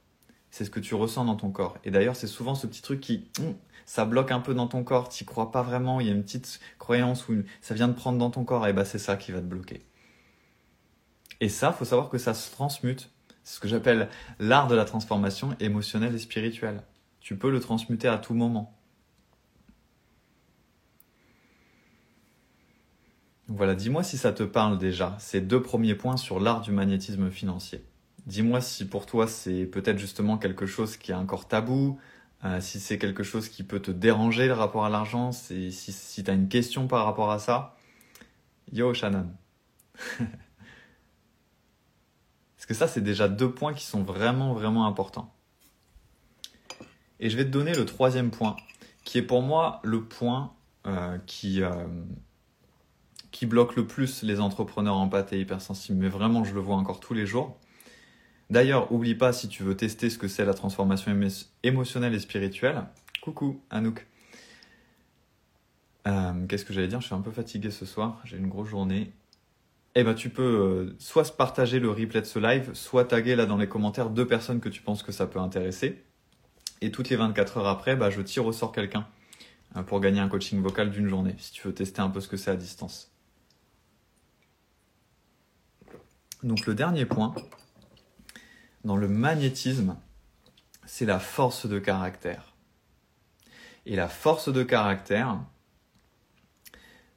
C'est 0.49 0.65
ce 0.65 0.69
que 0.69 0.79
tu 0.79 0.95
ressens 0.95 1.25
dans 1.25 1.35
ton 1.35 1.51
corps. 1.51 1.77
Et 1.83 1.91
d'ailleurs, 1.91 2.15
c'est 2.15 2.27
souvent 2.27 2.55
ce 2.55 2.67
petit 2.67 2.81
truc 2.81 2.99
qui, 2.99 3.29
hum, 3.39 3.55
ça 3.85 4.05
bloque 4.05 4.31
un 4.31 4.39
peu 4.39 4.53
dans 4.53 4.67
ton 4.67 4.83
corps, 4.83 5.09
tu 5.09 5.23
crois 5.25 5.51
pas 5.51 5.61
vraiment, 5.61 5.99
il 5.99 6.07
y 6.07 6.09
a 6.09 6.13
une 6.13 6.23
petite 6.23 6.59
croyance 6.79 7.27
où 7.29 7.43
ça 7.61 7.73
vient 7.73 7.87
de 7.87 7.93
prendre 7.93 8.17
dans 8.17 8.29
ton 8.29 8.43
corps, 8.43 8.67
et 8.67 8.73
bah 8.73 8.85
c'est 8.85 8.99
ça 8.99 9.17
qui 9.17 9.31
va 9.31 9.39
te 9.39 9.45
bloquer. 9.45 9.81
Et 11.39 11.49
ça, 11.49 11.71
faut 11.71 11.85
savoir 11.85 12.09
que 12.09 12.17
ça 12.17 12.33
se 12.33 12.51
transmute. 12.51 13.11
C'est 13.43 13.55
ce 13.55 13.59
que 13.59 13.67
j'appelle 13.67 14.09
l'art 14.39 14.67
de 14.67 14.75
la 14.75 14.85
transformation 14.85 15.55
émotionnelle 15.59 16.15
et 16.15 16.19
spirituelle. 16.19 16.83
Tu 17.19 17.37
peux 17.37 17.51
le 17.51 17.59
transmuter 17.59 18.07
à 18.07 18.17
tout 18.17 18.33
moment. 18.33 18.76
Voilà, 23.47 23.75
dis-moi 23.75 24.03
si 24.03 24.17
ça 24.17 24.33
te 24.33 24.43
parle 24.43 24.77
déjà, 24.77 25.15
ces 25.19 25.39
deux 25.39 25.61
premiers 25.61 25.95
points 25.95 26.17
sur 26.17 26.39
l'art 26.39 26.61
du 26.61 26.71
magnétisme 26.71 27.31
financier. 27.31 27.83
Dis-moi 28.25 28.59
si 28.59 28.85
pour 28.85 29.05
toi 29.05 29.25
c'est 29.27 29.65
peut-être 29.65 29.99
justement 29.99 30.37
quelque 30.37 30.65
chose 30.65 30.97
qui 30.97 31.11
est 31.11 31.15
encore 31.15 31.47
tabou, 31.47 31.97
euh, 32.43 32.59
si 32.59 32.79
c'est 32.79 32.97
quelque 32.97 33.23
chose 33.23 33.47
qui 33.47 33.63
peut 33.63 33.79
te 33.79 33.91
déranger 33.91 34.47
le 34.47 34.53
rapport 34.53 34.85
à 34.85 34.89
l'argent, 34.89 35.31
si, 35.31 35.71
si 35.71 36.23
tu 36.23 36.29
as 36.29 36.33
une 36.33 36.49
question 36.49 36.87
par 36.87 37.05
rapport 37.05 37.31
à 37.31 37.39
ça, 37.39 37.77
yo 38.71 38.93
Shannon. 38.93 39.31
Parce 42.57 42.65
que 42.67 42.73
ça, 42.73 42.87
c'est 42.87 43.01
déjà 43.01 43.29
deux 43.29 43.51
points 43.51 43.73
qui 43.73 43.85
sont 43.85 44.03
vraiment, 44.03 44.53
vraiment 44.53 44.87
importants? 44.87 45.33
Et 47.19 47.29
je 47.29 47.37
vais 47.37 47.45
te 47.45 47.49
donner 47.49 47.73
le 47.73 47.85
troisième 47.85 48.29
point, 48.29 48.57
qui 49.03 49.17
est 49.17 49.23
pour 49.23 49.41
moi 49.41 49.79
le 49.83 50.03
point 50.03 50.53
euh, 50.85 51.17
qui, 51.25 51.61
euh, 51.61 51.71
qui 53.37 53.45
bloque 53.45 53.75
le 53.75 53.85
plus 53.85 54.23
les 54.23 54.39
entrepreneurs 54.39 54.97
en 54.97 55.07
pâte 55.09 55.31
et 55.31 55.39
hypersensibles. 55.39 55.99
Mais 55.99 56.09
vraiment, 56.09 56.43
je 56.43 56.55
le 56.55 56.59
vois 56.59 56.75
encore 56.75 56.99
tous 56.99 57.13
les 57.13 57.27
jours. 57.27 57.55
D'ailleurs, 58.49 58.91
oublie 58.91 59.13
pas 59.13 59.31
si 59.31 59.47
tu 59.47 59.61
veux 59.61 59.77
tester 59.77 60.09
ce 60.09 60.17
que 60.17 60.27
c'est 60.27 60.43
la 60.43 60.55
transformation 60.55 61.15
émotionnelle 61.61 62.15
et 62.15 62.19
spirituelle. 62.19 62.85
Coucou, 63.21 63.61
Anouk. 63.69 64.07
Euh, 66.07 66.47
qu'est-ce 66.47 66.65
que 66.65 66.73
j'allais 66.73 66.87
dire? 66.87 66.99
Je 66.99 67.05
suis 67.05 67.13
un 67.13 67.21
peu 67.21 67.29
fatigué 67.29 67.69
ce 67.69 67.85
soir, 67.85 68.19
j'ai 68.23 68.37
une 68.37 68.47
grosse 68.47 68.69
journée. 68.69 69.13
Eh 69.93 70.03
ben, 70.03 70.15
tu 70.15 70.31
peux 70.31 70.41
euh, 70.41 70.95
soit 70.97 71.37
partager 71.37 71.79
le 71.79 71.91
replay 71.91 72.21
de 72.21 72.25
ce 72.25 72.39
live, 72.39 72.71
soit 72.73 73.05
taguer 73.05 73.35
là 73.35 73.45
dans 73.45 73.57
les 73.57 73.69
commentaires 73.69 74.09
deux 74.09 74.25
personnes 74.25 74.61
que 74.61 74.69
tu 74.69 74.81
penses 74.81 75.03
que 75.03 75.11
ça 75.11 75.27
peut 75.27 75.39
intéresser. 75.39 76.03
Et 76.81 76.89
toutes 76.89 77.09
les 77.09 77.17
24 77.17 77.57
heures 77.57 77.67
après, 77.67 77.95
bah, 77.95 78.09
je 78.09 78.21
tire 78.21 78.47
au 78.47 78.51
sort 78.51 78.71
quelqu'un 78.71 79.05
euh, 79.75 79.83
pour 79.83 79.99
gagner 79.99 80.21
un 80.21 80.27
coaching 80.27 80.59
vocal 80.59 80.89
d'une 80.89 81.07
journée, 81.07 81.35
si 81.37 81.51
tu 81.51 81.67
veux 81.67 81.73
tester 81.75 82.01
un 82.01 82.09
peu 82.09 82.19
ce 82.19 82.27
que 82.27 82.37
c'est 82.37 82.49
à 82.49 82.55
distance. 82.55 83.11
Donc 86.47 86.65
le 86.65 86.73
dernier 86.75 87.05
point, 87.05 87.35
dans 88.85 88.95
le 88.95 89.09
magnétisme, 89.09 89.97
c'est 90.85 91.05
la 91.05 91.19
force 91.19 91.67
de 91.67 91.77
caractère. 91.77 92.55
Et 93.85 93.97
la 93.97 94.07
force 94.07 94.47
de 94.47 94.63
caractère, 94.63 95.41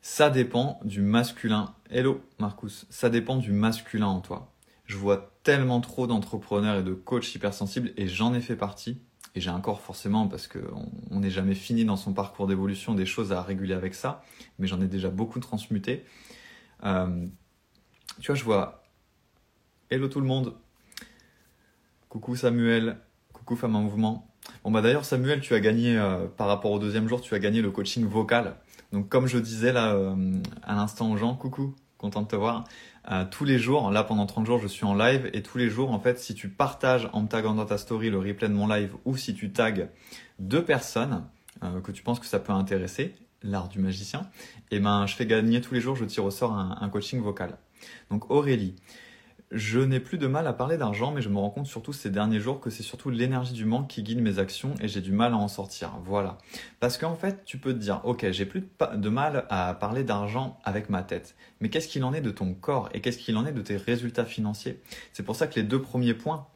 ça 0.03 0.31
dépend 0.31 0.81
du 0.83 1.01
masculin. 1.01 1.77
Hello 1.91 2.23
Marcus, 2.41 2.87
ça 2.91 3.09
dépend 3.09 3.37
du 3.37 3.53
masculin 3.53 4.09
en 4.09 4.21
toi. 4.21 4.53
Je 4.85 4.97
vois 4.97 5.33
tellement 5.45 5.81
trop 5.81 6.09
d'entrepreneurs 6.09 6.81
et 6.81 6.83
de 6.83 6.93
coachs 6.93 7.33
hypersensibles 7.33 7.93
et 7.97 8.09
j'en 8.09 8.35
ai 8.35 8.41
fait 8.41 8.57
partie. 8.57 9.01
Et 9.37 9.41
j'ai 9.41 9.51
encore 9.51 9.81
forcément, 9.81 10.27
parce 10.27 10.49
qu'on 10.49 11.21
n'est 11.21 11.31
jamais 11.31 11.55
fini 11.55 11.85
dans 11.85 11.95
son 11.95 12.13
parcours 12.13 12.49
d'évolution, 12.49 12.97
des 12.97 13.07
choses 13.07 13.31
à 13.31 13.43
réguler 13.43 13.75
avec 13.75 13.95
ça, 13.95 14.25
mais 14.59 14.67
j'en 14.67 14.81
ai 14.81 14.89
déjà 14.89 15.09
beaucoup 15.09 15.39
transmuté. 15.39 16.05
Euh, 16.83 17.29
tu 18.19 18.27
vois, 18.27 18.35
je 18.35 18.43
vois 18.43 18.80
Hello 19.93 20.07
tout 20.07 20.21
le 20.21 20.27
monde. 20.27 20.55
Coucou 22.09 22.37
Samuel. 22.37 22.99
Coucou 23.33 23.57
Femme 23.57 23.75
en 23.75 23.81
Mouvement. 23.81 24.31
Bon 24.63 24.71
bah 24.71 24.83
d'ailleurs 24.83 25.05
Samuel, 25.05 25.41
tu 25.41 25.53
as 25.53 25.59
gagné, 25.59 25.99
euh, 25.99 26.29
par 26.29 26.47
rapport 26.47 26.71
au 26.71 26.79
deuxième 26.79 27.09
jour, 27.09 27.21
tu 27.21 27.35
as 27.35 27.41
gagné 27.41 27.61
le 27.61 27.73
coaching 27.73 28.07
vocal. 28.07 28.55
Donc 28.93 29.09
comme 29.09 29.27
je 29.27 29.37
disais 29.37 29.73
là 29.73 29.95
euh, 29.95 30.15
à 30.63 30.77
l'instant 30.77 31.11
aux 31.11 31.17
gens, 31.17 31.35
coucou, 31.35 31.75
content 31.99 32.23
de 32.23 32.29
te 32.29 32.37
voir. 32.37 32.63
Euh, 33.11 33.25
tous 33.29 33.45
les 33.45 33.59
jours, 33.59 33.91
là 33.91 34.05
pendant 34.05 34.27
30 34.27 34.47
jours, 34.47 34.61
je 34.61 34.69
suis 34.69 34.85
en 34.85 34.95
live 34.95 35.29
et 35.33 35.43
tous 35.43 35.59
les 35.59 35.69
jours, 35.69 35.91
en 35.91 35.99
fait, 35.99 36.21
si 36.21 36.37
tu 36.37 36.49
partages 36.49 37.11
en 37.13 37.23
me 37.23 37.27
taguant 37.27 37.55
dans 37.55 37.67
ta 37.67 37.77
story 37.77 38.11
le 38.11 38.19
replay 38.19 38.49
de 38.49 38.55
mon 38.55 38.69
live 38.69 38.95
ou 39.05 39.17
si 39.17 39.35
tu 39.35 39.51
tags 39.51 39.89
deux 40.39 40.65
personnes 40.65 41.25
que 41.83 41.91
tu 41.91 42.05
penses 42.05 42.21
que 42.21 42.27
ça 42.27 42.39
peut 42.39 42.53
intéresser, 42.53 43.17
l'art 43.43 43.69
du 43.69 43.81
magicien, 43.81 44.21
et 44.71 44.77
eh 44.77 44.79
ben 44.79 45.07
je 45.07 45.17
fais 45.17 45.27
gagner 45.27 45.61
tous 45.61 45.75
les 45.75 45.81
jours, 45.81 45.97
je 45.97 46.05
tire 46.05 46.25
au 46.25 46.31
sort 46.31 46.53
un 46.53 46.89
coaching 46.91 47.21
vocal. 47.21 47.59
Donc 48.09 48.31
Aurélie, 48.31 48.77
je 49.51 49.81
n'ai 49.81 49.99
plus 49.99 50.17
de 50.17 50.29
mal 50.29 50.47
à 50.47 50.53
parler 50.53 50.77
d'argent, 50.77 51.11
mais 51.11 51.23
je 51.23 51.29
me 51.29 51.39
rends 51.39 51.51
compte 51.51 51.67
surtout 51.67 51.93
ces 51.93 52.11
derniers 52.11 52.39
jours 52.39 52.61
que 52.61 52.71
c'est 52.71 52.85
surtout 52.85 53.11
l'énergie 53.11 53.53
du 53.53 53.65
manque 53.65 53.89
qui 53.89 54.03
guide 54.03 54.21
mes 54.21 54.39
actions 54.39 54.75
et 54.81 54.87
j'ai 54.87 55.01
du 55.01 55.11
mal 55.11 55.33
à 55.33 55.37
en 55.37 55.49
sortir. 55.49 55.99
Voilà. 56.05 56.39
Parce 56.79 56.99
qu'en 56.99 57.17
fait, 57.17 57.45
tu 57.45 57.59
peux 57.59 57.73
te 57.73 57.79
dire, 57.79 58.01
ok, 58.05 58.31
j'ai 58.31 58.47
plus 58.47 58.69
de 58.95 59.09
mal 59.09 59.47
à 59.51 59.75
parler 59.75 60.05
d'argent 60.05 60.59
avec 60.63 60.89
ma 60.89 61.03
tête. 61.03 61.35
Mais 61.61 61.69
qu'est-ce 61.69 61.89
qu'il 61.89 62.05
en 62.05 62.15
est 62.15 62.21
de 62.21 62.31
ton 62.31 62.55
corps 62.55 62.89
et 62.95 63.01
qu'est-ce 63.01 63.19
qu'il 63.19 63.37
en 63.37 63.45
est 63.45 63.53
de 63.53 63.63
tes 63.63 63.77
résultats 63.77 64.25
financiers? 64.25 64.81
C'est 65.13 65.25
pour 65.25 65.35
ça 65.35 65.49
que 65.49 65.57
les 65.57 65.65
deux 65.65 65.83
premiers 65.83 66.15
points 66.15 66.47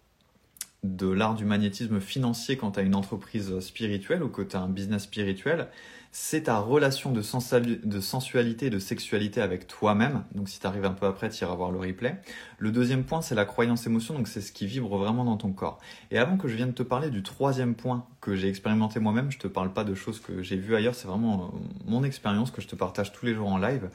de 0.85 1.09
l'art 1.09 1.35
du 1.35 1.45
magnétisme 1.45 1.99
financier 1.99 2.57
quand 2.57 2.73
tu 2.73 2.81
as 2.81 2.83
une 2.83 2.95
entreprise 2.95 3.59
spirituelle 3.61 4.23
ou 4.23 4.29
que 4.29 4.43
tu 4.43 4.55
as 4.55 4.61
un 4.61 4.69
business 4.69 5.05
spirituel, 5.05 5.69
c'est 6.17 6.45
ta 6.45 6.61
relation 6.61 7.11
de, 7.11 7.23
sensualité 7.23 8.67
et 8.67 8.71
de 8.71 8.79
sexualité 8.79 9.41
avec 9.41 9.67
toi-même. 9.67 10.23
Donc 10.33 10.49
si 10.49 10.61
tu 10.61 10.67
arrives 10.69 10.85
un 10.85 10.93
peu 10.93 11.07
après, 11.07 11.29
tu 11.29 11.43
iras 11.43 11.57
voir 11.57 11.73
le 11.73 11.81
replay. 11.81 12.21
Le 12.59 12.71
deuxième 12.71 13.03
point, 13.03 13.21
c'est 13.21 13.35
la 13.35 13.45
croyance-émotion, 13.45 14.15
donc 14.15 14.29
c'est 14.29 14.41
ce 14.41 14.53
qui 14.53 14.69
vibre 14.69 14.97
vraiment 14.97 15.25
dans 15.25 15.37
ton 15.37 15.53
corps. 15.53 15.81
Et 16.13 16.19
avant 16.19 16.37
que 16.37 16.47
je 16.47 16.55
vienne 16.55 16.73
te 16.73 16.85
parler 16.85 17.11
du 17.11 17.25
troisième 17.25 17.75
point 17.75 18.07
que 18.21 18.37
j'ai 18.37 18.49
expérimenté 18.49 19.01
moi-même, 19.01 19.33
je 19.33 19.41
te 19.41 19.49
parle 19.49 19.73
pas 19.73 19.83
de 19.83 19.97
choses 19.97 20.21
que 20.21 20.41
j'ai 20.41 20.57
vues 20.57 20.77
ailleurs, 20.77 20.95
c'est 20.95 21.09
vraiment 21.09 21.47
euh, 21.53 21.59
mon 21.87 22.05
expérience 22.05 22.53
que 22.53 22.63
je 22.63 22.69
te 22.69 22.77
partage 22.77 23.13
tous 23.13 23.27
les 23.27 23.35
jours 23.35 23.49
en 23.49 23.59
live, 23.59 23.91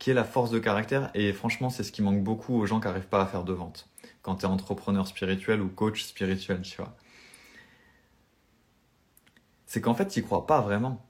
qui 0.00 0.10
est 0.10 0.14
la 0.14 0.24
force 0.24 0.50
de 0.50 0.58
caractère. 0.58 1.12
Et 1.14 1.32
franchement, 1.32 1.70
c'est 1.70 1.84
ce 1.84 1.92
qui 1.92 2.02
manque 2.02 2.24
beaucoup 2.24 2.56
aux 2.56 2.66
gens 2.66 2.80
qui 2.80 2.88
n'arrivent 2.88 3.06
pas 3.06 3.22
à 3.22 3.26
faire 3.26 3.44
de 3.44 3.52
vente. 3.52 3.88
Quand 4.22 4.34
tu 4.34 4.46
es 4.46 4.48
entrepreneur 4.48 5.06
spirituel 5.06 5.62
ou 5.62 5.68
coach 5.68 6.02
spirituel, 6.02 6.62
tu 6.62 6.78
vois. 6.78 6.96
C'est 9.64 9.80
qu'en 9.80 9.94
fait, 9.94 10.08
tu 10.08 10.24
crois 10.24 10.44
pas 10.44 10.60
vraiment 10.60 11.06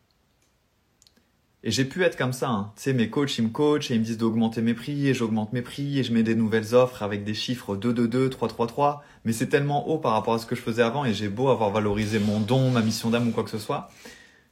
et 1.64 1.70
j'ai 1.70 1.84
pu 1.84 2.02
être 2.02 2.16
comme 2.16 2.32
ça. 2.32 2.48
Hein. 2.48 2.72
Tu 2.76 2.82
sais, 2.82 2.92
mes 2.92 3.08
coachs, 3.08 3.38
ils 3.38 3.44
me 3.44 3.48
coachent 3.48 3.90
et 3.90 3.94
ils 3.94 4.00
me 4.00 4.04
disent 4.04 4.18
d'augmenter 4.18 4.62
mes 4.62 4.74
prix 4.74 5.08
et 5.08 5.14
j'augmente 5.14 5.52
mes 5.52 5.62
prix 5.62 5.98
et 5.98 6.02
je 6.02 6.12
mets 6.12 6.24
des 6.24 6.34
nouvelles 6.34 6.74
offres 6.74 7.02
avec 7.02 7.22
des 7.22 7.34
chiffres 7.34 7.76
2, 7.76 7.92
2, 7.92 8.08
2, 8.08 8.30
3, 8.30 8.48
3, 8.48 8.66
3. 8.66 9.04
Mais 9.24 9.32
c'est 9.32 9.46
tellement 9.46 9.88
haut 9.88 9.98
par 9.98 10.12
rapport 10.12 10.34
à 10.34 10.38
ce 10.38 10.46
que 10.46 10.56
je 10.56 10.60
faisais 10.60 10.82
avant 10.82 11.04
et 11.04 11.14
j'ai 11.14 11.28
beau 11.28 11.48
avoir 11.50 11.70
valorisé 11.70 12.18
mon 12.18 12.40
don, 12.40 12.70
ma 12.70 12.82
mission 12.82 13.10
d'âme 13.10 13.28
ou 13.28 13.30
quoi 13.30 13.44
que 13.44 13.50
ce 13.50 13.58
soit, 13.58 13.90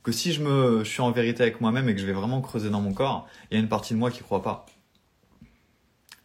que 0.05 0.13
si 0.13 0.33
je 0.33 0.43
me, 0.43 0.85
je 0.85 0.89
suis 0.89 1.03
en 1.03 1.11
vérité 1.11 1.43
avec 1.43 1.61
moi-même 1.61 1.89
et 1.89 1.95
que 1.95 2.01
je 2.01 2.07
vais 2.07 2.13
vraiment 2.13 2.41
creuser 2.41 2.71
dans 2.71 2.81
mon 2.81 2.93
corps, 2.93 3.27
il 3.51 3.55
y 3.55 3.57
a 3.57 3.61
une 3.61 3.69
partie 3.69 3.95
de 3.95 3.99
moi 3.99 4.11
qui 4.11 4.23
croit 4.23 4.43
pas. 4.43 4.67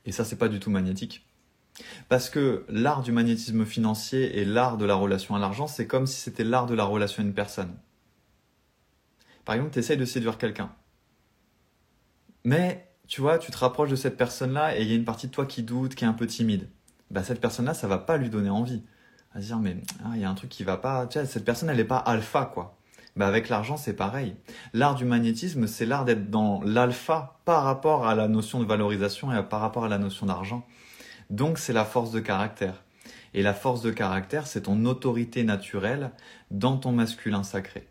Et 0.05 0.11
ça, 0.11 0.23
c'est 0.23 0.37
pas 0.37 0.49
du 0.49 0.59
tout 0.59 0.69
magnétique. 0.69 1.25
Parce 2.09 2.29
que 2.29 2.63
l'art 2.69 3.01
du 3.01 3.11
magnétisme 3.11 3.65
financier 3.65 4.39
et 4.39 4.45
l'art 4.45 4.77
de 4.77 4.85
la 4.85 4.95
relation 4.95 5.35
à 5.35 5.39
l'argent, 5.39 5.65
c'est 5.65 5.87
comme 5.87 6.05
si 6.05 6.21
c'était 6.21 6.43
l'art 6.43 6.67
de 6.67 6.75
la 6.75 6.85
relation 6.85 7.23
à 7.23 7.25
une 7.25 7.33
personne. 7.33 7.75
Par 9.45 9.55
exemple, 9.55 9.73
tu 9.73 9.79
essayes 9.79 9.97
de 9.97 10.05
séduire 10.05 10.37
quelqu'un. 10.37 10.71
Mais, 12.43 12.91
tu 13.07 13.21
vois, 13.21 13.37
tu 13.37 13.51
te 13.51 13.57
rapproches 13.57 13.89
de 13.89 13.95
cette 13.95 14.17
personne-là 14.17 14.77
et 14.77 14.81
il 14.81 14.89
y 14.89 14.91
a 14.91 14.95
une 14.95 15.05
partie 15.05 15.27
de 15.27 15.31
toi 15.31 15.45
qui 15.45 15.63
doute, 15.63 15.95
qui 15.95 16.03
est 16.03 16.07
un 16.07 16.13
peu 16.13 16.27
timide. 16.27 16.67
Bah, 17.11 17.23
cette 17.23 17.39
personne-là, 17.39 17.73
ça 17.73 17.87
va 17.87 17.99
pas 17.99 18.17
lui 18.17 18.29
donner 18.29 18.49
envie. 18.49 18.83
À 19.33 19.41
se 19.41 19.47
dire, 19.47 19.59
mais 19.59 19.77
ah, 20.03 20.11
il 20.15 20.21
y 20.21 20.25
a 20.25 20.29
un 20.29 20.33
truc 20.33 20.49
qui 20.49 20.63
va 20.63 20.77
pas. 20.77 21.07
Tu 21.07 21.19
vois, 21.19 21.27
cette 21.27 21.45
personne, 21.45 21.69
elle 21.69 21.77
n'est 21.77 21.83
pas 21.83 21.97
alpha, 21.97 22.45
quoi. 22.45 22.77
Bah, 23.15 23.27
avec 23.27 23.49
l'argent, 23.49 23.77
c'est 23.77 23.95
pareil. 23.95 24.35
L'art 24.73 24.95
du 24.95 25.05
magnétisme, 25.05 25.67
c'est 25.67 25.85
l'art 25.85 26.05
d'être 26.05 26.29
dans 26.29 26.61
l'alpha 26.63 27.39
par 27.45 27.63
rapport 27.63 28.07
à 28.07 28.15
la 28.15 28.27
notion 28.27 28.59
de 28.59 28.65
valorisation 28.65 29.31
et 29.31 29.41
par 29.43 29.61
rapport 29.61 29.85
à 29.85 29.89
la 29.89 29.97
notion 29.97 30.25
d'argent. 30.25 30.65
Donc, 31.29 31.57
c'est 31.57 31.73
la 31.73 31.85
force 31.85 32.11
de 32.11 32.19
caractère. 32.19 32.83
Et 33.33 33.41
la 33.41 33.53
force 33.53 33.81
de 33.81 33.91
caractère, 33.91 34.47
c'est 34.47 34.61
ton 34.61 34.85
autorité 34.85 35.43
naturelle 35.43 36.11
dans 36.51 36.77
ton 36.77 36.91
masculin 36.91 37.43
sacré. 37.43 37.87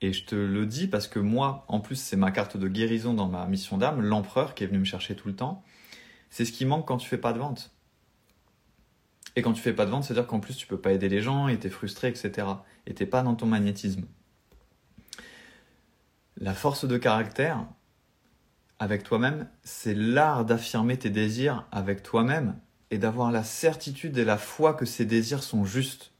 Et 0.00 0.12
je 0.12 0.24
te 0.24 0.34
le 0.34 0.66
dis 0.66 0.88
parce 0.88 1.08
que 1.08 1.18
moi, 1.18 1.64
en 1.68 1.80
plus, 1.80 1.96
c'est 1.96 2.16
ma 2.16 2.30
carte 2.30 2.56
de 2.56 2.68
guérison 2.68 3.14
dans 3.14 3.28
ma 3.28 3.46
mission 3.46 3.78
d'âme, 3.78 4.00
l'empereur 4.00 4.54
qui 4.54 4.64
est 4.64 4.66
venu 4.66 4.80
me 4.80 4.84
chercher 4.84 5.16
tout 5.16 5.28
le 5.28 5.36
temps. 5.36 5.64
C'est 6.30 6.44
ce 6.44 6.52
qui 6.52 6.66
manque 6.66 6.86
quand 6.86 6.98
tu 6.98 7.08
fais 7.08 7.18
pas 7.18 7.32
de 7.32 7.38
vente. 7.38 7.72
Et 9.36 9.42
quand 9.42 9.52
tu 9.52 9.62
fais 9.62 9.72
pas 9.72 9.86
de 9.86 9.90
vente, 9.90 10.04
c'est-à-dire 10.04 10.26
qu'en 10.26 10.40
plus, 10.40 10.56
tu 10.56 10.66
peux 10.66 10.80
pas 10.80 10.92
aider 10.92 11.08
les 11.08 11.20
gens 11.20 11.48
et 11.48 11.58
es 11.62 11.68
frustré, 11.68 12.08
etc. 12.08 12.46
Et 12.86 12.94
t'es 12.94 13.06
pas 13.06 13.22
dans 13.22 13.34
ton 13.34 13.46
magnétisme. 13.46 14.06
La 16.38 16.54
force 16.54 16.86
de 16.86 16.98
caractère, 16.98 17.66
avec 18.78 19.02
toi-même, 19.02 19.48
c'est 19.62 19.94
l'art 19.94 20.44
d'affirmer 20.44 20.98
tes 20.98 21.10
désirs 21.10 21.66
avec 21.72 22.02
toi-même 22.02 22.58
et 22.90 22.98
d'avoir 22.98 23.32
la 23.32 23.42
certitude 23.42 24.16
et 24.18 24.24
la 24.24 24.36
foi 24.36 24.74
que 24.74 24.84
ces 24.84 25.06
désirs 25.06 25.42
sont 25.42 25.64
justes. 25.64 26.12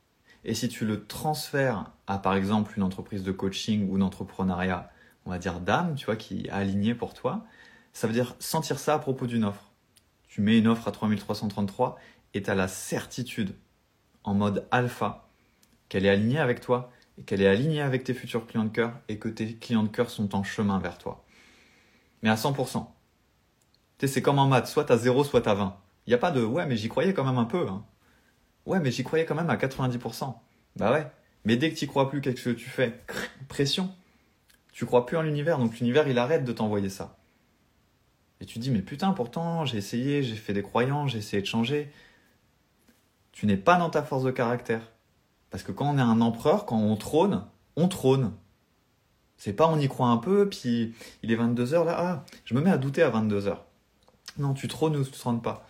Et 0.48 0.54
si 0.54 0.68
tu 0.68 0.86
le 0.86 1.06
transfères 1.06 1.90
à, 2.06 2.18
par 2.18 2.36
exemple, 2.36 2.74
une 2.76 2.84
entreprise 2.84 3.24
de 3.24 3.32
coaching 3.32 3.90
ou 3.90 3.98
d'entrepreneuriat, 3.98 4.92
on 5.26 5.30
va 5.30 5.38
dire 5.38 5.58
d'âme, 5.58 5.96
tu 5.96 6.06
vois, 6.06 6.14
qui 6.14 6.46
est 6.46 6.50
alignée 6.50 6.94
pour 6.94 7.14
toi, 7.14 7.44
ça 7.92 8.06
veut 8.06 8.12
dire 8.12 8.36
sentir 8.38 8.78
ça 8.78 8.94
à 8.94 8.98
propos 9.00 9.26
d'une 9.26 9.44
offre. 9.44 9.72
Tu 10.28 10.40
mets 10.40 10.56
une 10.56 10.68
offre 10.68 10.86
à 10.86 10.92
3333 10.92 11.98
et 12.32 12.44
tu 12.44 12.48
as 12.48 12.54
la 12.54 12.68
certitude, 12.68 13.56
en 14.22 14.34
mode 14.34 14.68
alpha, 14.70 15.28
qu'elle 15.88 16.06
est 16.06 16.10
alignée 16.10 16.38
avec 16.38 16.60
toi 16.60 16.92
et 17.18 17.22
qu'elle 17.22 17.42
est 17.42 17.48
alignée 17.48 17.82
avec 17.82 18.04
tes 18.04 18.14
futurs 18.14 18.46
clients 18.46 18.64
de 18.64 18.70
cœur 18.70 18.92
et 19.08 19.18
que 19.18 19.28
tes 19.28 19.56
clients 19.56 19.82
de 19.82 19.88
cœur 19.88 20.10
sont 20.10 20.32
en 20.36 20.44
chemin 20.44 20.78
vers 20.78 20.96
toi. 20.96 21.24
Mais 22.22 22.30
à 22.30 22.36
100%. 22.36 22.86
Tu 23.98 24.06
sais, 24.06 24.12
c'est 24.12 24.22
comme 24.22 24.38
en 24.38 24.46
maths, 24.46 24.68
soit 24.68 24.92
as 24.92 24.98
0, 24.98 25.24
soit 25.24 25.48
as 25.48 25.54
20. 25.54 25.76
Il 26.06 26.10
n'y 26.10 26.14
a 26.14 26.18
pas 26.18 26.30
de 26.30 26.44
ouais, 26.44 26.66
mais 26.66 26.76
j'y 26.76 26.88
croyais 26.88 27.14
quand 27.14 27.24
même 27.24 27.38
un 27.38 27.46
peu. 27.46 27.66
Hein. 27.66 27.84
Ouais, 28.66 28.80
mais 28.80 28.90
j'y 28.90 29.04
croyais 29.04 29.24
quand 29.24 29.34
même 29.34 29.50
à 29.50 29.56
90%. 29.56 30.34
Bah 30.76 30.92
ouais. 30.92 31.06
Mais 31.44 31.56
dès 31.56 31.70
que 31.70 31.76
tu 31.76 31.86
crois 31.86 32.10
plus, 32.10 32.20
qu'est-ce 32.20 32.42
que 32.42 32.50
tu 32.50 32.68
fais? 32.68 33.00
Pression. 33.48 33.94
Tu 34.72 34.84
crois 34.84 35.06
plus 35.06 35.16
en 35.16 35.22
l'univers, 35.22 35.58
donc 35.58 35.78
l'univers 35.78 36.06
il 36.06 36.18
arrête 36.18 36.44
de 36.44 36.52
t'envoyer 36.52 36.90
ça. 36.90 37.16
Et 38.40 38.44
tu 38.44 38.58
dis 38.58 38.70
mais 38.70 38.82
putain 38.82 39.12
pourtant 39.12 39.64
j'ai 39.64 39.78
essayé, 39.78 40.22
j'ai 40.22 40.34
fait 40.34 40.52
des 40.52 40.62
croyances, 40.62 41.12
j'ai 41.12 41.18
essayé 41.18 41.40
de 41.40 41.46
changer. 41.46 41.90
Tu 43.32 43.46
n'es 43.46 43.56
pas 43.56 43.76
dans 43.76 43.88
ta 43.88 44.02
force 44.02 44.24
de 44.24 44.30
caractère. 44.30 44.82
Parce 45.50 45.62
que 45.62 45.72
quand 45.72 45.88
on 45.88 45.96
est 45.96 46.02
un 46.02 46.20
empereur, 46.20 46.66
quand 46.66 46.76
on 46.76 46.96
trône, 46.96 47.46
on 47.76 47.88
trône. 47.88 48.32
C'est 49.38 49.52
pas 49.52 49.68
on 49.68 49.78
y 49.78 49.88
croit 49.88 50.08
un 50.08 50.16
peu, 50.16 50.48
puis 50.48 50.94
il 51.22 51.32
est 51.32 51.36
22h 51.36 51.84
là, 51.84 51.96
ah, 51.98 52.24
je 52.44 52.54
me 52.54 52.60
mets 52.60 52.70
à 52.70 52.78
douter 52.78 53.02
à 53.02 53.10
22h. 53.10 53.56
Non, 54.38 54.52
tu 54.52 54.68
trônes 54.68 54.96
ou 54.96 55.04
tu 55.04 55.12
trônes 55.12 55.40
pas. 55.40 55.66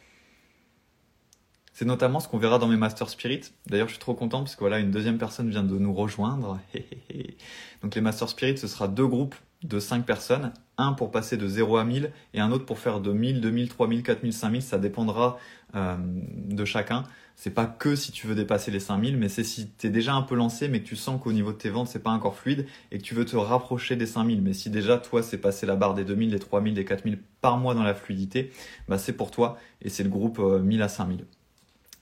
C'est 1.79 1.85
notamment 1.85 2.21
ce 2.21 2.29
qu'on 2.29 2.39
verra 2.39 2.59
dans 2.59 2.69
mes 2.69 2.79
Master 2.79 3.07
Spirit. 3.11 3.53
D'ailleurs, 3.67 3.89
je 3.89 3.93
suis 3.93 4.01
trop 4.01 4.15
content 4.15 4.39
parce 4.39 4.55
que 4.55 4.61
voilà, 4.61 4.79
une 4.79 4.91
deuxième 4.91 5.19
personne 5.19 5.51
vient 5.51 5.63
de 5.63 5.77
nous 5.77 5.93
rejoindre. 5.93 6.59
Donc 7.83 7.95
les 7.95 8.01
Master 8.01 8.31
Spirit, 8.31 8.57
ce 8.57 8.67
sera 8.67 8.89
deux 8.89 9.07
groupes 9.07 9.35
de 9.63 9.79
cinq 9.79 10.07
personnes. 10.07 10.55
Un 10.79 10.95
pour 10.95 11.11
passer 11.11 11.37
de 11.37 11.47
0 11.47 11.77
à 11.77 11.85
1000 11.85 12.13
et 12.33 12.41
un 12.41 12.51
autre 12.51 12.65
pour 12.65 12.79
faire 12.79 13.01
de 13.01 13.13
1000, 13.13 13.43
2000, 13.43 13.69
3000, 13.69 14.03
4000, 14.03 14.33
5000. 14.33 14.63
Ça 14.63 14.79
dépendra 14.79 15.39
euh, 15.75 15.97
de 15.99 16.65
chacun. 16.65 17.05
C'est 17.35 17.51
pas 17.51 17.67
que 17.67 17.95
si 17.95 18.11
tu 18.11 18.27
veux 18.27 18.35
dépasser 18.35 18.71
les 18.71 18.81
5000, 18.81 19.19
mais 19.19 19.29
c'est 19.29 19.45
si 19.45 19.69
tu 19.77 19.89
es 19.89 19.91
déjà 19.91 20.15
un 20.15 20.23
peu 20.23 20.35
lancé, 20.35 20.69
mais 20.69 20.81
que 20.81 20.89
tu 20.89 20.97
sens 20.97 21.21
qu'au 21.21 21.33
niveau 21.33 21.53
de 21.53 21.59
tes 21.59 21.69
ventes, 21.69 21.89
c'est 21.89 22.03
pas 22.03 22.09
encore 22.09 22.37
fluide 22.37 22.65
et 22.91 22.97
que 22.97 23.03
tu 23.03 23.15
veux 23.15 23.27
te 23.27 23.37
rapprocher 23.37 23.97
des 23.97 24.07
5000. 24.07 24.41
Mais 24.41 24.55
si 24.55 24.71
déjà, 24.71 24.97
toi, 24.97 25.23
c'est 25.23 25.37
passé 25.37 25.67
la 25.67 25.77
barre 25.77 25.93
des 25.93 26.07
2000, 26.07 26.31
des 26.31 26.39
3000, 26.39 26.73
des 26.73 26.87
4000 26.87 27.19
par 27.43 27.59
mois 27.59 27.75
dans 27.75 27.83
la 27.83 27.95
fluidité, 27.95 28.51
bah 28.89 28.97
c'est 28.97 29.13
pour 29.13 29.31
toi 29.31 29.59
et 29.83 29.91
c'est 29.91 30.05
le 30.05 30.09
groupe 30.09 30.39
1000 30.39 30.81
euh, 30.81 30.85
à 30.87 30.89
5000 30.89 31.27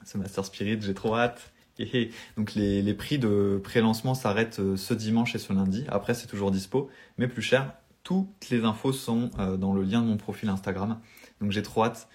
ce 0.04 0.18
Master 0.18 0.44
Spirit, 0.44 0.80
j'ai 0.80 0.94
trop 0.94 1.16
hâte. 1.16 1.54
Donc 2.36 2.54
les, 2.54 2.94
prix 2.94 3.18
de 3.18 3.60
pré-lancement 3.62 4.14
s'arrêtent 4.14 4.60
euh, 4.60 4.76
ce 4.76 4.94
dimanche 4.94 5.34
et 5.34 5.38
ce 5.38 5.52
lundi. 5.52 5.84
Après, 5.88 6.14
c'est 6.14 6.26
toujours 6.26 6.50
dispo, 6.50 6.88
mais 7.18 7.28
plus 7.28 7.42
cher. 7.42 7.72
Toutes 8.02 8.50
les 8.50 8.64
infos 8.64 8.92
sont 8.92 9.30
euh, 9.38 9.56
dans 9.56 9.72
le 9.72 9.82
lien 9.82 10.00
de 10.00 10.06
mon 10.06 10.16
profil 10.16 10.48
Instagram. 10.48 11.00
Donc 11.40 11.50
j'ai 11.50 11.62
trop 11.62 11.84
hâte 11.84 12.08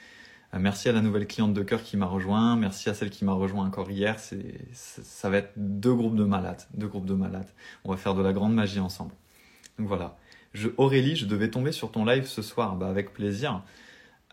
Euh, 0.56 0.60
merci 0.60 0.90
à 0.90 0.94
la 0.94 1.02
nouvelle 1.02 1.28
cliente 1.28 1.54
de 1.54 1.64
cœur 1.64 1.84
qui 1.84 1.98
m'a 1.98 2.08
rejoint. 2.08 2.56
Merci 2.56 2.90
à 2.90 2.94
celle 2.96 3.12
qui 3.12 3.26
m'a 3.26 3.34
rejoint 3.34 3.66
encore 3.66 3.92
hier. 3.92 4.16
Ça 4.74 5.30
va 5.30 5.38
être 5.38 5.54
deux 5.58 5.94
groupes 5.94 6.16
de 6.16 6.24
malades. 6.24 6.64
Deux 6.74 6.88
groupes 6.88 7.06
de 7.06 7.14
malades. 7.14 7.50
On 7.84 7.92
va 7.92 7.98
faire 7.98 8.16
de 8.16 8.24
la 8.24 8.34
grande 8.34 8.54
magie 8.56 8.80
ensemble. 8.80 9.14
Donc 9.78 9.88
voilà. 9.88 10.18
Aurélie, 10.78 11.16
je 11.16 11.28
devais 11.28 11.52
tomber 11.52 11.72
sur 11.72 11.92
ton 11.92 12.04
live 12.06 12.26
ce 12.26 12.42
soir. 12.42 12.76
Bah, 12.78 12.90
avec 12.90 13.14
plaisir. 13.14 13.64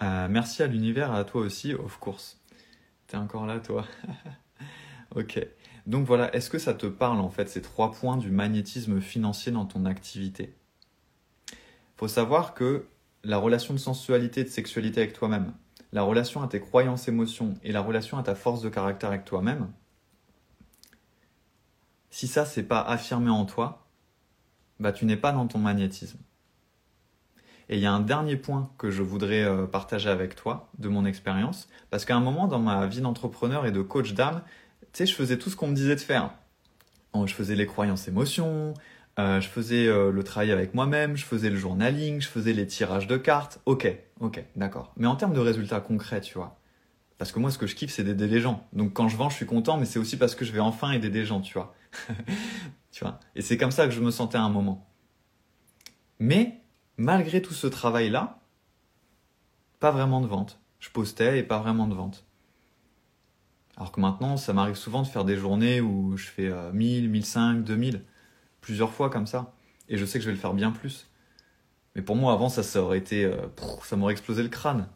Merci 0.00 0.62
à 0.62 0.66
l'univers, 0.66 1.12
à 1.12 1.24
toi 1.24 1.42
aussi, 1.42 1.74
of 1.74 1.98
course. 1.98 2.38
T'es 3.06 3.16
encore 3.16 3.46
là, 3.46 3.60
toi 3.60 3.84
Ok. 5.14 5.38
Donc 5.86 6.04
voilà, 6.04 6.34
est-ce 6.34 6.50
que 6.50 6.58
ça 6.58 6.74
te 6.74 6.86
parle 6.86 7.20
en 7.20 7.30
fait, 7.30 7.48
ces 7.48 7.62
trois 7.62 7.92
points 7.92 8.16
du 8.16 8.30
magnétisme 8.30 9.00
financier 9.00 9.52
dans 9.52 9.66
ton 9.66 9.84
activité? 9.84 10.56
Faut 11.96 12.08
savoir 12.08 12.54
que 12.54 12.86
la 13.22 13.38
relation 13.38 13.72
de 13.72 13.78
sensualité 13.78 14.40
et 14.40 14.44
de 14.44 14.48
sexualité 14.48 15.00
avec 15.00 15.12
toi-même, 15.12 15.54
la 15.92 16.02
relation 16.02 16.42
à 16.42 16.48
tes 16.48 16.60
croyances, 16.60 17.08
émotions 17.08 17.54
et 17.62 17.72
la 17.72 17.80
relation 17.80 18.18
à 18.18 18.22
ta 18.22 18.34
force 18.34 18.62
de 18.62 18.68
caractère 18.68 19.10
avec 19.10 19.24
toi-même, 19.24 19.72
si 22.10 22.26
ça 22.26 22.44
c'est 22.44 22.64
pas 22.64 22.80
affirmé 22.80 23.30
en 23.30 23.44
toi, 23.44 23.86
bah 24.80 24.92
tu 24.92 25.06
n'es 25.06 25.16
pas 25.16 25.32
dans 25.32 25.46
ton 25.46 25.58
magnétisme. 25.58 26.18
Et 27.68 27.76
il 27.76 27.82
y 27.82 27.86
a 27.86 27.92
un 27.92 28.00
dernier 28.00 28.36
point 28.36 28.70
que 28.78 28.90
je 28.90 29.02
voudrais 29.02 29.42
euh, 29.42 29.66
partager 29.66 30.08
avec 30.08 30.36
toi 30.36 30.70
de 30.78 30.88
mon 30.88 31.04
expérience, 31.04 31.68
parce 31.90 32.04
qu'à 32.04 32.16
un 32.16 32.20
moment 32.20 32.46
dans 32.46 32.60
ma 32.60 32.86
vie 32.86 33.00
d'entrepreneur 33.00 33.66
et 33.66 33.72
de 33.72 33.82
coach 33.82 34.14
d'âme, 34.14 34.42
tu 34.80 34.88
sais, 34.92 35.06
je 35.06 35.14
faisais 35.14 35.38
tout 35.38 35.50
ce 35.50 35.56
qu'on 35.56 35.68
me 35.68 35.74
disait 35.74 35.96
de 35.96 36.00
faire. 36.00 36.30
Je 37.24 37.32
faisais 37.32 37.54
les 37.54 37.64
croyances 37.64 38.08
émotions, 38.08 38.74
euh, 39.18 39.40
je 39.40 39.48
faisais 39.48 39.86
euh, 39.86 40.10
le 40.10 40.22
travail 40.22 40.52
avec 40.52 40.74
moi-même, 40.74 41.16
je 41.16 41.24
faisais 41.24 41.48
le 41.48 41.56
journaling, 41.56 42.20
je 42.20 42.28
faisais 42.28 42.52
les 42.52 42.66
tirages 42.66 43.06
de 43.06 43.16
cartes. 43.16 43.60
Ok, 43.64 43.90
ok, 44.20 44.44
d'accord. 44.56 44.92
Mais 44.96 45.06
en 45.06 45.16
termes 45.16 45.32
de 45.32 45.40
résultats 45.40 45.80
concrets, 45.80 46.20
tu 46.20 46.34
vois. 46.34 46.58
Parce 47.16 47.32
que 47.32 47.38
moi, 47.38 47.50
ce 47.50 47.56
que 47.56 47.66
je 47.66 47.74
kiffe, 47.74 47.90
c'est 47.90 48.04
d'aider 48.04 48.26
les 48.26 48.40
gens. 48.40 48.66
Donc 48.74 48.92
quand 48.92 49.08
je 49.08 49.16
vends, 49.16 49.30
je 49.30 49.36
suis 49.36 49.46
content, 49.46 49.78
mais 49.78 49.86
c'est 49.86 49.98
aussi 49.98 50.18
parce 50.18 50.34
que 50.34 50.44
je 50.44 50.52
vais 50.52 50.60
enfin 50.60 50.90
aider 50.90 51.08
des 51.08 51.24
gens, 51.24 51.40
tu 51.40 51.54
vois. 51.54 51.74
tu 52.90 53.04
vois. 53.04 53.20
Et 53.34 53.40
c'est 53.40 53.56
comme 53.56 53.70
ça 53.70 53.86
que 53.86 53.92
je 53.92 54.00
me 54.00 54.10
sentais 54.10 54.36
à 54.36 54.42
un 54.42 54.50
moment. 54.50 54.86
Mais 56.18 56.60
malgré 56.96 57.42
tout 57.42 57.54
ce 57.54 57.66
travail-là, 57.66 58.40
pas 59.80 59.90
vraiment 59.90 60.20
de 60.20 60.26
vente. 60.26 60.60
Je 60.80 60.90
postais 60.90 61.38
et 61.38 61.42
pas 61.42 61.58
vraiment 61.58 61.86
de 61.88 61.94
vente. 61.94 62.24
Alors 63.76 63.92
que 63.92 64.00
maintenant, 64.00 64.36
ça 64.36 64.52
m'arrive 64.52 64.76
souvent 64.76 65.02
de 65.02 65.06
faire 65.06 65.24
des 65.24 65.36
journées 65.36 65.80
où 65.80 66.16
je 66.16 66.26
fais 66.26 66.50
1000, 66.72 67.10
1500, 67.10 67.54
2000, 67.60 68.02
plusieurs 68.60 68.92
fois 68.92 69.10
comme 69.10 69.26
ça. 69.26 69.54
Et 69.88 69.98
je 69.98 70.04
sais 70.04 70.18
que 70.18 70.24
je 70.24 70.30
vais 70.30 70.34
le 70.34 70.40
faire 70.40 70.54
bien 70.54 70.72
plus. 70.72 71.10
Mais 71.94 72.02
pour 72.02 72.16
moi, 72.16 72.32
avant, 72.32 72.48
ça, 72.48 72.62
ça 72.62 72.82
aurait 72.82 72.98
été. 72.98 73.24
Euh, 73.24 73.48
ça 73.84 73.96
m'aurait 73.96 74.12
explosé 74.12 74.42
le 74.42 74.48
crâne. 74.48 74.88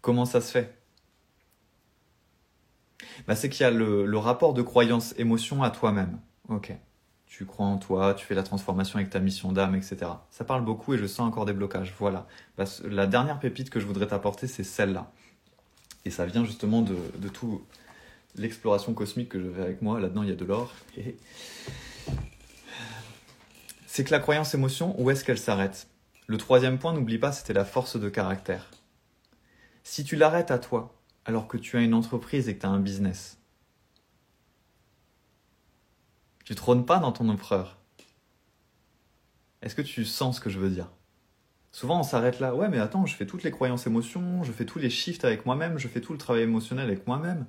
Comment 0.00 0.24
ça 0.24 0.40
se 0.40 0.50
fait? 0.50 0.76
Bah, 3.26 3.36
C'est 3.36 3.48
qu'il 3.48 3.62
y 3.62 3.66
a 3.66 3.70
le, 3.70 4.06
le 4.06 4.18
rapport 4.18 4.54
de 4.54 4.62
croyance-émotion 4.62 5.62
à 5.62 5.70
toi-même. 5.70 6.18
Ok 6.48 6.72
tu 7.28 7.44
crois 7.44 7.66
en 7.66 7.76
toi, 7.76 8.14
tu 8.14 8.24
fais 8.24 8.34
la 8.34 8.42
transformation 8.42 8.96
avec 8.98 9.10
ta 9.10 9.20
mission 9.20 9.52
d'âme, 9.52 9.74
etc. 9.74 9.98
Ça 10.30 10.44
parle 10.44 10.64
beaucoup 10.64 10.94
et 10.94 10.98
je 10.98 11.06
sens 11.06 11.28
encore 11.28 11.44
des 11.44 11.52
blocages. 11.52 11.94
Voilà. 11.98 12.26
La 12.84 13.06
dernière 13.06 13.38
pépite 13.38 13.70
que 13.70 13.78
je 13.80 13.86
voudrais 13.86 14.06
t'apporter, 14.06 14.46
c'est 14.46 14.64
celle-là. 14.64 15.12
Et 16.04 16.10
ça 16.10 16.26
vient 16.26 16.44
justement 16.44 16.80
de, 16.82 16.96
de 17.18 17.28
tout 17.28 17.62
l'exploration 18.36 18.94
cosmique 18.94 19.28
que 19.28 19.40
je 19.40 19.46
vais 19.46 19.62
avec 19.62 19.82
moi. 19.82 20.00
Là-dedans, 20.00 20.22
il 20.22 20.30
y 20.30 20.32
a 20.32 20.36
de 20.36 20.44
l'or. 20.44 20.72
C'est 23.86 24.04
que 24.04 24.10
la 24.10 24.20
croyance 24.20 24.54
émotion, 24.54 24.94
où 25.00 25.10
est-ce 25.10 25.24
qu'elle 25.24 25.38
s'arrête? 25.38 25.88
Le 26.26 26.36
troisième 26.36 26.78
point, 26.78 26.92
n'oublie 26.92 27.18
pas, 27.18 27.32
c'était 27.32 27.52
la 27.52 27.64
force 27.64 27.98
de 27.98 28.08
caractère. 28.08 28.70
Si 29.82 30.04
tu 30.04 30.16
l'arrêtes 30.16 30.50
à 30.50 30.58
toi, 30.58 30.94
alors 31.24 31.48
que 31.48 31.56
tu 31.56 31.76
as 31.76 31.80
une 31.80 31.94
entreprise 31.94 32.48
et 32.48 32.54
que 32.54 32.60
tu 32.60 32.66
as 32.66 32.70
un 32.70 32.80
business, 32.80 33.37
tu 36.48 36.54
trônes 36.54 36.86
pas 36.86 36.98
dans 36.98 37.12
ton 37.12 37.28
empereur. 37.28 37.76
Est-ce 39.60 39.74
que 39.74 39.82
tu 39.82 40.06
sens 40.06 40.36
ce 40.36 40.40
que 40.40 40.48
je 40.48 40.58
veux 40.58 40.70
dire? 40.70 40.90
Souvent 41.72 42.00
on 42.00 42.02
s'arrête 42.02 42.40
là, 42.40 42.54
ouais 42.54 42.70
mais 42.70 42.78
attends, 42.78 43.04
je 43.04 43.14
fais 43.14 43.26
toutes 43.26 43.42
les 43.42 43.50
croyances 43.50 43.86
émotions, 43.86 44.42
je 44.44 44.50
fais 44.50 44.64
tous 44.64 44.78
les 44.78 44.88
shifts 44.88 45.26
avec 45.26 45.44
moi-même, 45.44 45.76
je 45.76 45.88
fais 45.88 46.00
tout 46.00 46.12
le 46.12 46.18
travail 46.18 46.44
émotionnel 46.44 46.86
avec 46.86 47.06
moi-même. 47.06 47.44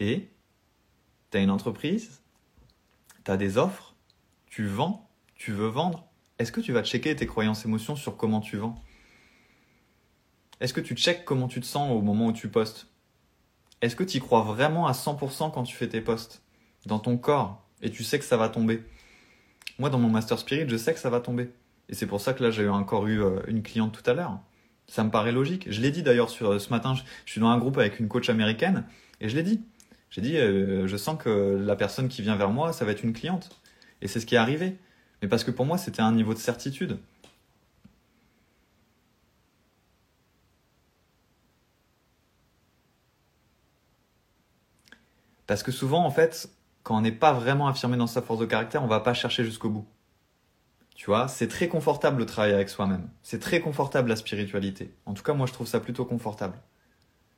Et 0.00 0.32
tu 1.30 1.38
as 1.38 1.40
une 1.40 1.50
entreprise, 1.52 2.20
tu 3.24 3.30
as 3.30 3.36
des 3.36 3.56
offres, 3.56 3.94
tu 4.46 4.66
vends, 4.66 5.08
tu 5.36 5.52
veux 5.52 5.68
vendre. 5.68 6.08
Est-ce 6.40 6.50
que 6.50 6.60
tu 6.60 6.72
vas 6.72 6.82
checker 6.82 7.14
tes 7.14 7.28
croyances 7.28 7.66
émotions 7.66 7.94
sur 7.94 8.16
comment 8.16 8.40
tu 8.40 8.56
vends? 8.56 8.82
Est-ce 10.58 10.74
que 10.74 10.80
tu 10.80 10.96
checkes 10.96 11.24
comment 11.24 11.46
tu 11.46 11.60
te 11.60 11.66
sens 11.66 11.92
au 11.92 12.02
moment 12.02 12.26
où 12.26 12.32
tu 12.32 12.48
postes? 12.48 12.88
Est-ce 13.80 13.94
que 13.94 14.02
tu 14.02 14.16
y 14.16 14.20
crois 14.20 14.42
vraiment 14.42 14.88
à 14.88 14.92
100% 14.92 15.52
quand 15.52 15.62
tu 15.62 15.76
fais 15.76 15.88
tes 15.88 16.00
posts? 16.00 16.42
Dans 16.84 16.98
ton 16.98 17.16
corps? 17.16 17.67
Et 17.82 17.90
tu 17.90 18.04
sais 18.04 18.18
que 18.18 18.24
ça 18.24 18.36
va 18.36 18.48
tomber. 18.48 18.82
Moi, 19.78 19.90
dans 19.90 19.98
mon 19.98 20.08
Master 20.08 20.38
Spirit, 20.38 20.68
je 20.68 20.76
sais 20.76 20.92
que 20.92 21.00
ça 21.00 21.10
va 21.10 21.20
tomber. 21.20 21.50
Et 21.88 21.94
c'est 21.94 22.06
pour 22.06 22.20
ça 22.20 22.32
que 22.32 22.42
là, 22.42 22.50
j'ai 22.50 22.68
encore 22.68 23.06
eu 23.06 23.22
euh, 23.22 23.40
une 23.46 23.62
cliente 23.62 23.92
tout 23.92 24.08
à 24.10 24.14
l'heure. 24.14 24.38
Ça 24.86 25.04
me 25.04 25.10
paraît 25.10 25.32
logique. 25.32 25.70
Je 25.70 25.80
l'ai 25.80 25.90
dit 25.90 26.02
d'ailleurs 26.02 26.30
sur 26.30 26.52
euh, 26.52 26.58
ce 26.58 26.70
matin, 26.70 26.94
je, 26.94 27.02
suis 27.30 27.40
dans 27.40 27.48
un 27.48 27.58
groupe 27.58 27.78
avec 27.78 28.00
une 28.00 28.08
coach 28.08 28.28
américaine 28.28 28.84
et 29.20 29.28
je 29.28 29.36
l'ai 29.36 29.42
dit. 29.42 29.62
J'ai 30.10 30.20
dit, 30.20 30.36
euh, 30.36 30.86
je 30.86 30.96
sens 30.96 31.18
que 31.22 31.56
la 31.64 31.76
personne 31.76 32.08
qui 32.08 32.22
vient 32.22 32.36
vers 32.36 32.50
moi, 32.50 32.72
ça 32.72 32.84
va 32.84 32.92
être 32.92 33.04
une 33.04 33.12
cliente. 33.12 33.50
Et 34.02 34.08
c'est 34.08 34.20
ce 34.20 34.26
qui 34.26 34.34
est 34.34 34.38
arrivé. 34.38 34.76
Mais 35.22 35.28
parce 35.28 35.44
que 35.44 35.50
pour 35.50 35.66
moi, 35.66 35.78
c'était 35.78 36.02
un 36.02 36.12
niveau 36.12 36.34
de 36.34 36.38
certitude. 36.38 36.98
Parce 45.46 45.62
que 45.62 45.72
souvent, 45.72 46.04
en 46.04 46.10
fait, 46.10 46.50
quand 46.88 46.96
on 46.96 47.02
n'est 47.02 47.12
pas 47.12 47.34
vraiment 47.34 47.68
affirmé 47.68 47.98
dans 47.98 48.06
sa 48.06 48.22
force 48.22 48.40
de 48.40 48.46
caractère, 48.46 48.82
on 48.82 48.86
va 48.86 49.00
pas 49.00 49.12
chercher 49.12 49.44
jusqu'au 49.44 49.68
bout. 49.68 49.86
Tu 50.94 51.04
vois, 51.04 51.28
c'est 51.28 51.46
très 51.46 51.68
confortable 51.68 52.20
le 52.20 52.24
travail 52.24 52.54
avec 52.54 52.70
soi-même. 52.70 53.10
C'est 53.22 53.40
très 53.40 53.60
confortable 53.60 54.08
la 54.08 54.16
spiritualité. 54.16 54.94
En 55.04 55.12
tout 55.12 55.22
cas, 55.22 55.34
moi, 55.34 55.46
je 55.46 55.52
trouve 55.52 55.66
ça 55.66 55.80
plutôt 55.80 56.06
confortable. 56.06 56.58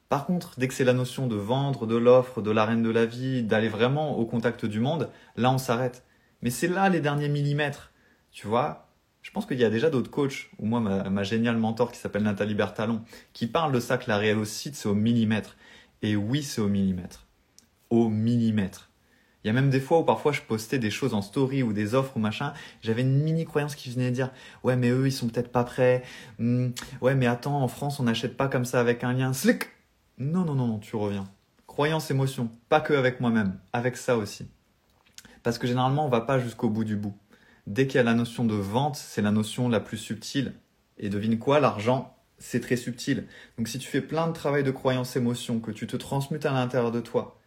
Par 0.09 0.25
contre, 0.25 0.55
dès 0.57 0.69
que 0.69 0.75
c'est 0.75 0.85
la 0.85 0.93
notion 0.93 1.27
de 1.27 1.35
vendre, 1.35 1.89
de 1.89 1.97
l'offre, 1.97 2.43
de 2.43 2.53
l'arène 2.53 2.85
de 2.85 2.91
la 2.91 3.07
vie, 3.07 3.43
d'aller 3.43 3.69
vraiment 3.69 4.17
au 4.17 4.25
contact 4.25 4.67
du 4.67 4.79
monde, 4.79 5.11
là, 5.35 5.51
on 5.51 5.59
s'arrête. 5.59 6.05
Mais 6.43 6.51
c'est 6.51 6.69
là 6.69 6.89
les 6.89 7.01
derniers 7.01 7.29
millimètres. 7.29 7.91
Tu 8.31 8.47
vois, 8.47 8.87
je 9.21 9.33
pense 9.33 9.47
qu'il 9.47 9.59
y 9.59 9.65
a 9.65 9.71
déjà 9.71 9.91
d'autres 9.91 10.13
coachs, 10.13 10.49
ou 10.61 10.67
moi, 10.67 10.79
ma, 10.79 11.11
ma 11.11 11.25
géniale 11.25 11.57
mentor 11.57 11.91
qui 11.91 11.99
s'appelle 11.99 12.23
Nathalie 12.23 12.55
Bertalon, 12.55 13.03
qui 13.33 13.49
parle 13.49 13.73
de 13.73 13.81
ça 13.81 13.99
que 13.99 14.09
la 14.09 14.17
réussite, 14.17 14.77
c'est 14.77 14.89
au 14.89 14.95
millimètre. 14.95 15.57
Et 16.03 16.15
oui, 16.15 16.45
c'est 16.45 16.61
au 16.61 16.69
millimètre. 16.69 17.27
Au 17.91 18.09
millimètre. 18.09 18.90
Il 19.43 19.47
y 19.47 19.51
a 19.51 19.53
même 19.53 19.71
des 19.71 19.81
fois 19.81 20.01
où 20.01 20.05
parfois 20.05 20.33
je 20.33 20.43
postais 20.43 20.79
des 20.79 20.91
choses 20.91 21.15
en 21.15 21.23
story 21.23 21.63
ou 21.63 21.73
des 21.73 21.95
offres 21.95 22.17
ou 22.17 22.21
machin, 22.21 22.53
j'avais 22.83 23.03
une 23.03 23.23
mini 23.23 23.45
croyance 23.45 23.75
qui 23.75 23.91
venait 23.91 24.11
dire 24.11 24.31
ouais 24.65 24.77
mais 24.77 24.91
eux 24.91 25.07
ils 25.07 25.13
sont 25.13 25.29
peut-être 25.29 25.51
pas 25.51 25.65
prêts, 25.65 26.03
hmm, 26.39 26.69
ouais 27.01 27.15
mais 27.15 27.27
attends 27.27 27.63
en 27.63 27.69
France 27.69 28.01
on 28.01 28.05
n'achète 28.05 28.37
pas 28.37 28.49
comme 28.49 28.65
ça 28.65 28.81
avec 28.81 29.03
un 29.03 29.13
lien, 29.13 29.33
slick. 29.33 29.69
Non 30.19 30.45
non 30.45 30.55
non 30.55 30.67
non 30.67 30.79
tu 30.79 30.97
reviens. 30.97 31.29
Croyance 31.67 32.11
émotion, 32.11 32.51
pas 32.69 32.81
que 32.81 32.93
avec 32.93 33.21
moi-même, 33.21 33.59
avec 33.73 33.97
ça 33.97 34.17
aussi. 34.17 34.49
Parce 35.43 35.57
que 35.57 35.67
généralement 35.67 36.05
on 36.05 36.11
va 36.11 36.21
pas 36.21 36.39
jusqu'au 36.39 36.69
bout 36.69 36.85
du 36.85 36.97
bout. 36.97 37.17
Dès 37.67 37.87
qu'il 37.87 37.97
y 37.97 38.01
a 38.01 38.05
la 38.05 38.15
notion 38.15 38.45
de 38.45 38.55
vente, 38.55 38.97
c'est 38.97 39.23
la 39.23 39.31
notion 39.31 39.69
la 39.69 39.81
plus 39.81 39.97
subtile. 39.97 40.55
Et 40.99 41.09
devine 41.09 41.39
quoi, 41.39 41.61
l'argent 41.61 42.17
c'est 42.41 42.61
très 42.61 42.77
subtil. 42.77 43.27
Donc 43.57 43.69
si 43.69 43.79
tu 43.79 43.87
fais 43.87 44.01
plein 44.01 44.27
de 44.27 44.33
travail 44.33 44.65
de 44.65 44.71
croyance 44.71 45.15
émotion 45.15 45.61
que 45.61 45.71
tu 45.71 45.87
te 45.87 45.97
transmutes 45.97 46.47
à 46.47 46.53
l'intérieur 46.53 46.91
de 46.91 47.01
toi, 47.01 47.40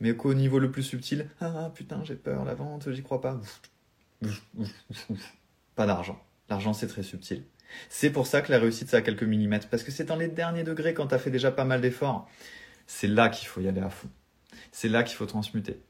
mais 0.00 0.14
qu'au 0.14 0.34
niveau 0.34 0.58
le 0.58 0.70
plus 0.70 0.82
subtil, 0.82 1.28
ah 1.40 1.70
putain, 1.74 2.02
j'ai 2.04 2.14
peur, 2.14 2.44
la 2.44 2.54
vente, 2.54 2.92
j'y 2.92 3.02
crois 3.02 3.20
pas. 3.20 3.40
Pas 5.74 5.86
d'argent. 5.86 6.22
L'argent, 6.48 6.72
c'est 6.72 6.86
très 6.86 7.02
subtil. 7.02 7.44
C'est 7.88 8.10
pour 8.10 8.26
ça 8.26 8.40
que 8.40 8.50
la 8.50 8.58
réussite, 8.58 8.88
c'est 8.88 8.96
à 8.96 9.02
quelques 9.02 9.24
millimètres, 9.24 9.68
parce 9.68 9.82
que 9.82 9.90
c'est 9.90 10.04
dans 10.04 10.16
les 10.16 10.28
derniers 10.28 10.64
degrés 10.64 10.94
quand 10.94 11.08
t'as 11.08 11.18
fait 11.18 11.30
déjà 11.30 11.50
pas 11.50 11.64
mal 11.64 11.80
d'efforts. 11.80 12.28
C'est 12.86 13.08
là 13.08 13.28
qu'il 13.28 13.46
faut 13.48 13.60
y 13.60 13.68
aller 13.68 13.80
à 13.80 13.90
fond. 13.90 14.08
C'est 14.72 14.88
là 14.88 15.02
qu'il 15.02 15.16
faut 15.16 15.26
transmuter. 15.26 15.80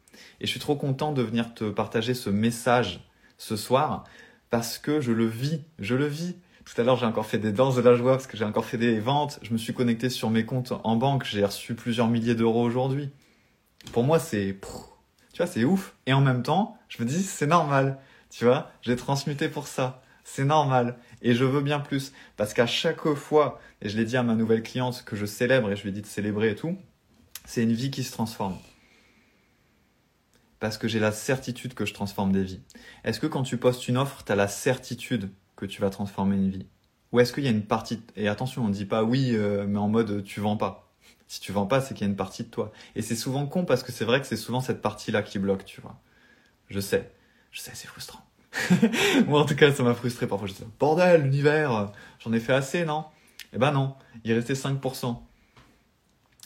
Et 0.41 0.47
je 0.47 0.51
suis 0.51 0.61
trop 0.61 0.75
content 0.75 1.13
de 1.13 1.23
venir 1.23 1.55
te 1.55 1.71
partager 1.71 2.15
ce 2.15 2.31
message 2.31 3.09
ce 3.37 3.57
soir, 3.57 4.05
parce 4.51 4.79
que 4.79 5.01
je 5.01 5.13
le 5.13 5.27
vis, 5.27 5.61
je 5.79 5.95
le 5.95 6.07
vis. 6.07 6.37
Tout 6.65 6.81
à 6.81 6.85
l'heure, 6.85 6.97
j'ai 6.97 7.07
encore 7.07 7.27
fait 7.27 7.39
des 7.39 7.53
danses 7.53 7.77
de 7.77 7.81
la 7.81 7.95
joie 7.95 8.13
parce 8.13 8.27
que 8.27 8.37
j'ai 8.37 8.45
encore 8.45 8.65
fait 8.65 8.77
des 8.77 8.99
ventes. 8.99 9.39
Je 9.43 9.53
me 9.53 9.59
suis 9.59 9.73
connecté 9.73 10.11
sur 10.11 10.29
mes 10.29 10.45
comptes 10.45 10.73
en 10.85 10.97
banque. 10.97 11.25
J'ai 11.25 11.45
reçu 11.45 11.75
plusieurs 11.75 12.09
milliers 12.09 12.35
d'euros 12.35 12.63
aujourd'hui 12.63 13.11
pour 13.93 14.05
moi, 14.05 14.19
c'est, 14.19 14.59
tu 15.33 15.39
vois, 15.39 15.47
c'est 15.47 15.65
ouf. 15.65 15.97
Et 16.07 16.13
en 16.13 16.21
même 16.21 16.43
temps, 16.43 16.79
je 16.89 17.03
me 17.03 17.09
dis, 17.09 17.23
c'est 17.23 17.47
normal. 17.47 17.99
Tu 18.31 18.45
vois, 18.45 18.71
j'ai 18.83 18.97
transmuté 18.97 19.49
pour 19.49 19.67
ça. 19.67 20.03
C'est 20.25 20.45
normal. 20.45 20.99
Et 21.23 21.35
je 21.35 21.45
veux 21.45 21.63
bien 21.63 21.81
plus. 21.81 22.13
Parce 22.37 22.53
qu'à 22.55 22.67
chaque 22.67 23.15
fois, 23.15 23.61
et 23.81 23.89
je 23.89 23.97
l'ai 23.97 24.05
dit 24.05 24.17
à 24.17 24.23
ma 24.23 24.35
nouvelle 24.35 24.63
cliente 24.63 25.03
que 25.05 25.17
je 25.17 25.27
célèbre 25.27 25.71
et 25.71 25.77
je 25.77 25.83
lui 25.83 25.91
ai 25.91 25.93
dit 25.93 26.03
de 26.03 26.07
célébrer 26.07 26.51
et 26.51 26.55
tout, 26.55 26.77
c'est 27.45 27.63
une 27.63 27.73
vie 27.73 27.91
qui 27.91 28.05
se 28.05 28.13
transforme. 28.13 28.57
Parce 30.61 30.77
que 30.77 30.89
j'ai 30.89 30.99
la 30.99 31.13
certitude 31.13 31.75
que 31.75 31.87
je 31.87 31.95
transforme 31.95 32.33
des 32.33 32.43
vies. 32.43 32.61
Est-ce 33.05 33.21
que 33.21 33.27
quand 33.27 33.43
tu 33.43 33.57
postes 33.57 33.89
une 33.89 33.97
offre, 33.97 34.25
tu 34.25 34.33
as 34.33 34.37
la 34.37 34.49
certitude 34.49 35.31
que 35.57 35.65
tu 35.65 35.81
vas 35.81 35.91
transformer 35.91 36.37
une 36.37 36.51
vie? 36.51 36.67
Ou 37.13 37.21
est-ce 37.21 37.33
qu'il 37.33 37.45
y 37.45 37.49
a 37.49 37.51
une 37.51 37.65
partie 37.65 38.03
et 38.17 38.29
attention, 38.29 38.65
on 38.65 38.69
ne 38.69 38.73
dit 38.73 38.85
pas 38.85 39.03
oui, 39.03 39.31
euh, 39.33 39.67
mais 39.67 39.79
en 39.79 39.89
mode 39.89 40.25
tu 40.25 40.41
vends 40.41 40.59
pas. 40.59 40.88
Si 41.29 41.41
tu 41.41 41.53
vends 41.53 41.67
pas, 41.67 41.81
c'est 41.81 41.95
qu'il 41.95 42.07
y 42.07 42.09
a 42.09 42.11
une 42.11 42.17
partie 42.17 42.43
de 42.43 42.49
toi. 42.49 42.73
Et 42.97 43.03
c'est 43.03 43.17
souvent 43.17 43.47
con 43.47 43.65
parce 43.65 43.83
que 43.83 43.93
c'est 43.93 44.05
vrai 44.05 44.21
que 44.21 44.27
c'est 44.27 44.37
souvent 44.37 44.61
cette 44.61 44.81
partie-là 44.81 45.23
qui 45.23 45.39
bloque, 45.39 45.65
tu 45.65 45.81
vois. 45.81 46.01
Je 46.69 46.81
sais, 46.81 47.13
je 47.51 47.61
sais, 47.61 47.73
c'est 47.75 47.87
frustrant. 47.87 48.21
Moi, 49.27 49.41
en 49.41 49.45
tout 49.45 49.55
cas, 49.55 49.73
ça 49.73 49.83
m'a 49.83 49.95
frustré. 49.95 50.27
Parfois, 50.27 50.49
je 50.49 50.55
disais, 50.55 50.67
bordel, 50.81 51.23
l'univers, 51.23 51.93
j'en 52.19 52.33
ai 52.33 52.41
fait 52.41 52.55
assez, 52.55 52.85
non? 52.85 53.05
Eh 53.53 53.59
ben 53.59 53.73
non, 53.73 53.95
il 54.25 54.33
restait 54.33 54.55
5%. 54.55 55.19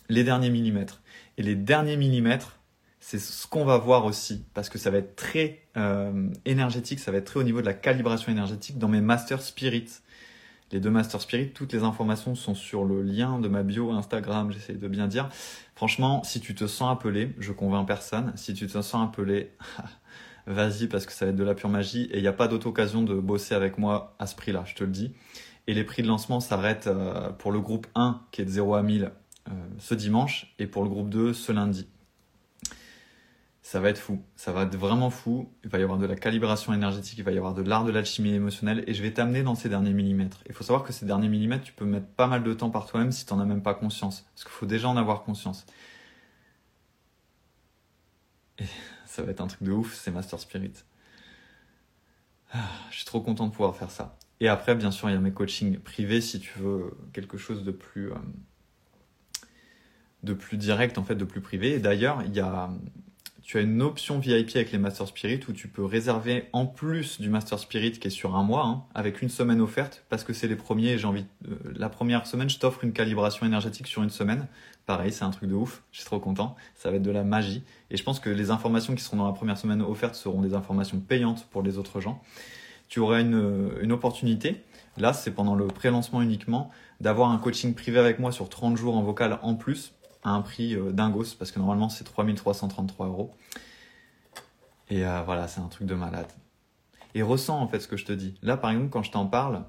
Les 0.08 0.24
derniers 0.24 0.50
millimètres. 0.50 1.00
Et 1.38 1.42
les 1.42 1.54
derniers 1.54 1.96
millimètres, 1.96 2.58
c'est 3.00 3.18
ce 3.18 3.46
qu'on 3.46 3.64
va 3.64 3.78
voir 3.78 4.04
aussi, 4.04 4.44
parce 4.54 4.68
que 4.68 4.78
ça 4.78 4.90
va 4.90 4.98
être 4.98 5.16
très 5.16 5.62
euh, 5.76 6.28
énergétique, 6.44 7.00
ça 7.00 7.10
va 7.10 7.18
être 7.18 7.24
très 7.24 7.40
au 7.40 7.42
niveau 7.42 7.60
de 7.60 7.66
la 7.66 7.74
calibration 7.74 8.30
énergétique 8.30 8.78
dans 8.78 8.88
mes 8.88 9.00
Master 9.00 9.42
Spirit. 9.42 9.88
Les 10.72 10.80
deux 10.80 10.90
Master 10.90 11.20
Spirit, 11.20 11.50
toutes 11.50 11.74
les 11.74 11.82
informations 11.82 12.34
sont 12.34 12.54
sur 12.54 12.86
le 12.86 13.02
lien 13.02 13.38
de 13.38 13.46
ma 13.46 13.62
bio 13.62 13.90
Instagram, 13.90 14.50
j'essaie 14.50 14.72
de 14.72 14.88
bien 14.88 15.06
dire. 15.06 15.28
Franchement, 15.74 16.22
si 16.24 16.40
tu 16.40 16.54
te 16.54 16.66
sens 16.66 16.90
appelé, 16.90 17.34
je 17.38 17.52
convainc 17.52 17.86
personne, 17.86 18.32
si 18.36 18.54
tu 18.54 18.66
te 18.66 18.80
sens 18.80 19.06
appelé, 19.06 19.52
vas-y 20.46 20.86
parce 20.86 21.04
que 21.04 21.12
ça 21.12 21.26
va 21.26 21.30
être 21.30 21.36
de 21.36 21.44
la 21.44 21.54
pure 21.54 21.68
magie 21.68 22.04
et 22.04 22.16
il 22.16 22.22
n'y 22.22 22.28
a 22.28 22.32
pas 22.32 22.48
d'autre 22.48 22.68
occasion 22.68 23.02
de 23.02 23.14
bosser 23.14 23.54
avec 23.54 23.76
moi 23.76 24.16
à 24.18 24.26
ce 24.26 24.34
prix-là, 24.34 24.64
je 24.64 24.74
te 24.74 24.82
le 24.82 24.90
dis. 24.90 25.12
Et 25.66 25.74
les 25.74 25.84
prix 25.84 26.00
de 26.00 26.08
lancement 26.08 26.40
s'arrêtent 26.40 26.86
euh, 26.86 27.30
pour 27.30 27.52
le 27.52 27.60
groupe 27.60 27.86
1 27.94 28.22
qui 28.30 28.40
est 28.40 28.46
de 28.46 28.50
0 28.50 28.74
à 28.74 28.82
1000 28.82 29.12
euh, 29.48 29.52
ce 29.78 29.94
dimanche 29.94 30.54
et 30.58 30.66
pour 30.66 30.84
le 30.84 30.88
groupe 30.88 31.10
2 31.10 31.34
ce 31.34 31.52
lundi. 31.52 31.86
Ça 33.72 33.80
va 33.80 33.88
être 33.88 33.96
fou, 33.96 34.22
ça 34.36 34.52
va 34.52 34.64
être 34.64 34.76
vraiment 34.76 35.08
fou. 35.08 35.50
Il 35.64 35.70
va 35.70 35.78
y 35.78 35.82
avoir 35.82 35.98
de 35.98 36.04
la 36.04 36.14
calibration 36.14 36.74
énergétique, 36.74 37.16
il 37.16 37.24
va 37.24 37.32
y 37.32 37.38
avoir 37.38 37.54
de 37.54 37.62
l'art 37.62 37.86
de 37.86 37.90
l'alchimie 37.90 38.34
émotionnelle 38.34 38.84
et 38.86 38.92
je 38.92 39.02
vais 39.02 39.14
t'amener 39.14 39.42
dans 39.42 39.54
ces 39.54 39.70
derniers 39.70 39.94
millimètres. 39.94 40.44
Il 40.46 40.52
faut 40.52 40.62
savoir 40.62 40.84
que 40.84 40.92
ces 40.92 41.06
derniers 41.06 41.30
millimètres, 41.30 41.64
tu 41.64 41.72
peux 41.72 41.86
mettre 41.86 42.06
pas 42.06 42.26
mal 42.26 42.42
de 42.42 42.52
temps 42.52 42.68
par 42.68 42.84
toi-même 42.84 43.12
si 43.12 43.24
tu 43.24 43.32
n'en 43.32 43.40
as 43.40 43.46
même 43.46 43.62
pas 43.62 43.72
conscience. 43.72 44.26
Parce 44.34 44.44
qu'il 44.44 44.52
faut 44.52 44.66
déjà 44.66 44.90
en 44.90 44.98
avoir 44.98 45.22
conscience. 45.22 45.64
Et 48.58 48.66
ça 49.06 49.22
va 49.22 49.30
être 49.30 49.40
un 49.40 49.46
truc 49.46 49.62
de 49.62 49.72
ouf, 49.72 49.94
c'est 49.94 50.10
Master 50.10 50.38
Spirit. 50.38 50.74
Ah, 52.52 52.58
je 52.90 52.96
suis 52.96 53.06
trop 53.06 53.22
content 53.22 53.46
de 53.46 53.52
pouvoir 53.52 53.74
faire 53.74 53.90
ça. 53.90 54.18
Et 54.40 54.48
après, 54.48 54.74
bien 54.74 54.90
sûr, 54.90 55.08
il 55.08 55.14
y 55.14 55.16
a 55.16 55.20
mes 55.20 55.32
coachings 55.32 55.78
privés 55.78 56.20
si 56.20 56.40
tu 56.40 56.58
veux 56.58 56.94
quelque 57.14 57.38
chose 57.38 57.64
de 57.64 57.70
plus, 57.70 58.12
euh, 58.12 58.16
de 60.24 60.34
plus 60.34 60.58
direct, 60.58 60.98
en 60.98 61.04
fait, 61.04 61.14
de 61.14 61.24
plus 61.24 61.40
privé. 61.40 61.72
Et 61.72 61.78
d'ailleurs, 61.78 62.22
il 62.22 62.34
y 62.34 62.40
a, 62.40 62.68
tu 63.42 63.58
as 63.58 63.60
une 63.60 63.82
option 63.82 64.18
VIP 64.18 64.54
avec 64.54 64.70
les 64.70 64.78
Master 64.78 65.06
Spirit 65.08 65.40
où 65.48 65.52
tu 65.52 65.66
peux 65.66 65.84
réserver 65.84 66.48
en 66.52 66.64
plus 66.64 67.20
du 67.20 67.28
Master 67.28 67.58
Spirit 67.58 67.92
qui 67.92 68.06
est 68.06 68.10
sur 68.10 68.36
un 68.36 68.44
mois, 68.44 68.64
hein, 68.64 68.84
avec 68.94 69.20
une 69.20 69.28
semaine 69.28 69.60
offerte, 69.60 70.04
parce 70.08 70.22
que 70.22 70.32
c'est 70.32 70.46
les 70.46 70.56
premiers. 70.56 70.96
J'ai 70.96 71.06
envie, 71.06 71.24
la 71.74 71.88
première 71.88 72.26
semaine, 72.26 72.48
je 72.48 72.58
t'offre 72.58 72.84
une 72.84 72.92
calibration 72.92 73.44
énergétique 73.44 73.88
sur 73.88 74.02
une 74.02 74.10
semaine. 74.10 74.46
Pareil, 74.86 75.12
c'est 75.12 75.24
un 75.24 75.30
truc 75.30 75.48
de 75.48 75.54
ouf. 75.54 75.82
Je 75.90 75.98
suis 75.98 76.06
trop 76.06 76.20
content. 76.20 76.54
Ça 76.76 76.90
va 76.90 76.96
être 76.96 77.02
de 77.02 77.10
la 77.10 77.24
magie. 77.24 77.64
Et 77.90 77.96
je 77.96 78.04
pense 78.04 78.20
que 78.20 78.30
les 78.30 78.50
informations 78.50 78.94
qui 78.94 79.02
seront 79.02 79.16
dans 79.16 79.26
la 79.26 79.32
première 79.32 79.58
semaine 79.58 79.82
offerte 79.82 80.14
seront 80.14 80.40
des 80.40 80.54
informations 80.54 81.00
payantes 81.00 81.46
pour 81.50 81.62
les 81.62 81.78
autres 81.78 82.00
gens. 82.00 82.22
Tu 82.88 83.00
auras 83.00 83.20
une, 83.20 83.72
une 83.80 83.92
opportunité. 83.92 84.62
Là, 84.98 85.12
c'est 85.12 85.32
pendant 85.32 85.54
le 85.54 85.66
pré-lancement 85.66 86.22
uniquement 86.22 86.70
d'avoir 87.00 87.30
un 87.30 87.38
coaching 87.38 87.74
privé 87.74 87.98
avec 87.98 88.18
moi 88.18 88.30
sur 88.30 88.48
30 88.48 88.76
jours 88.76 88.96
en 88.96 89.02
vocal 89.02 89.38
en 89.42 89.54
plus 89.54 89.94
à 90.22 90.30
un 90.30 90.42
prix 90.42 90.74
euh, 90.74 90.92
dingos 90.92 91.34
parce 91.38 91.50
que 91.50 91.58
normalement 91.58 91.88
c'est 91.88 92.04
3333 92.04 93.06
euros. 93.06 93.34
Et 94.90 95.06
euh, 95.06 95.22
voilà, 95.22 95.48
c'est 95.48 95.60
un 95.60 95.68
truc 95.68 95.86
de 95.86 95.94
malade. 95.94 96.30
Et 97.14 97.22
ressens 97.22 97.60
en 97.60 97.68
fait 97.68 97.80
ce 97.80 97.88
que 97.88 97.96
je 97.96 98.04
te 98.04 98.12
dis. 98.12 98.34
Là, 98.42 98.56
par 98.56 98.70
exemple, 98.70 98.90
quand 98.90 99.02
je 99.02 99.10
t'en 99.10 99.26
parle, 99.26 99.64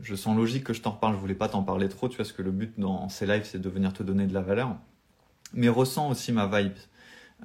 je 0.00 0.14
sens 0.14 0.36
logique 0.36 0.64
que 0.64 0.72
je 0.72 0.82
t'en 0.82 0.92
reparle. 0.92 1.14
Je 1.14 1.20
voulais 1.20 1.34
pas 1.34 1.48
t'en 1.48 1.62
parler 1.62 1.88
trop, 1.88 2.08
tu 2.08 2.16
vois, 2.16 2.24
parce 2.24 2.32
que 2.32 2.42
le 2.42 2.50
but 2.50 2.78
dans 2.78 3.08
ces 3.08 3.26
lives, 3.26 3.44
c'est 3.44 3.60
de 3.60 3.68
venir 3.68 3.92
te 3.92 4.02
donner 4.02 4.26
de 4.26 4.34
la 4.34 4.42
valeur. 4.42 4.76
Mais 5.52 5.68
ressens 5.68 6.10
aussi 6.10 6.32
ma 6.32 6.46
vibe. 6.46 6.74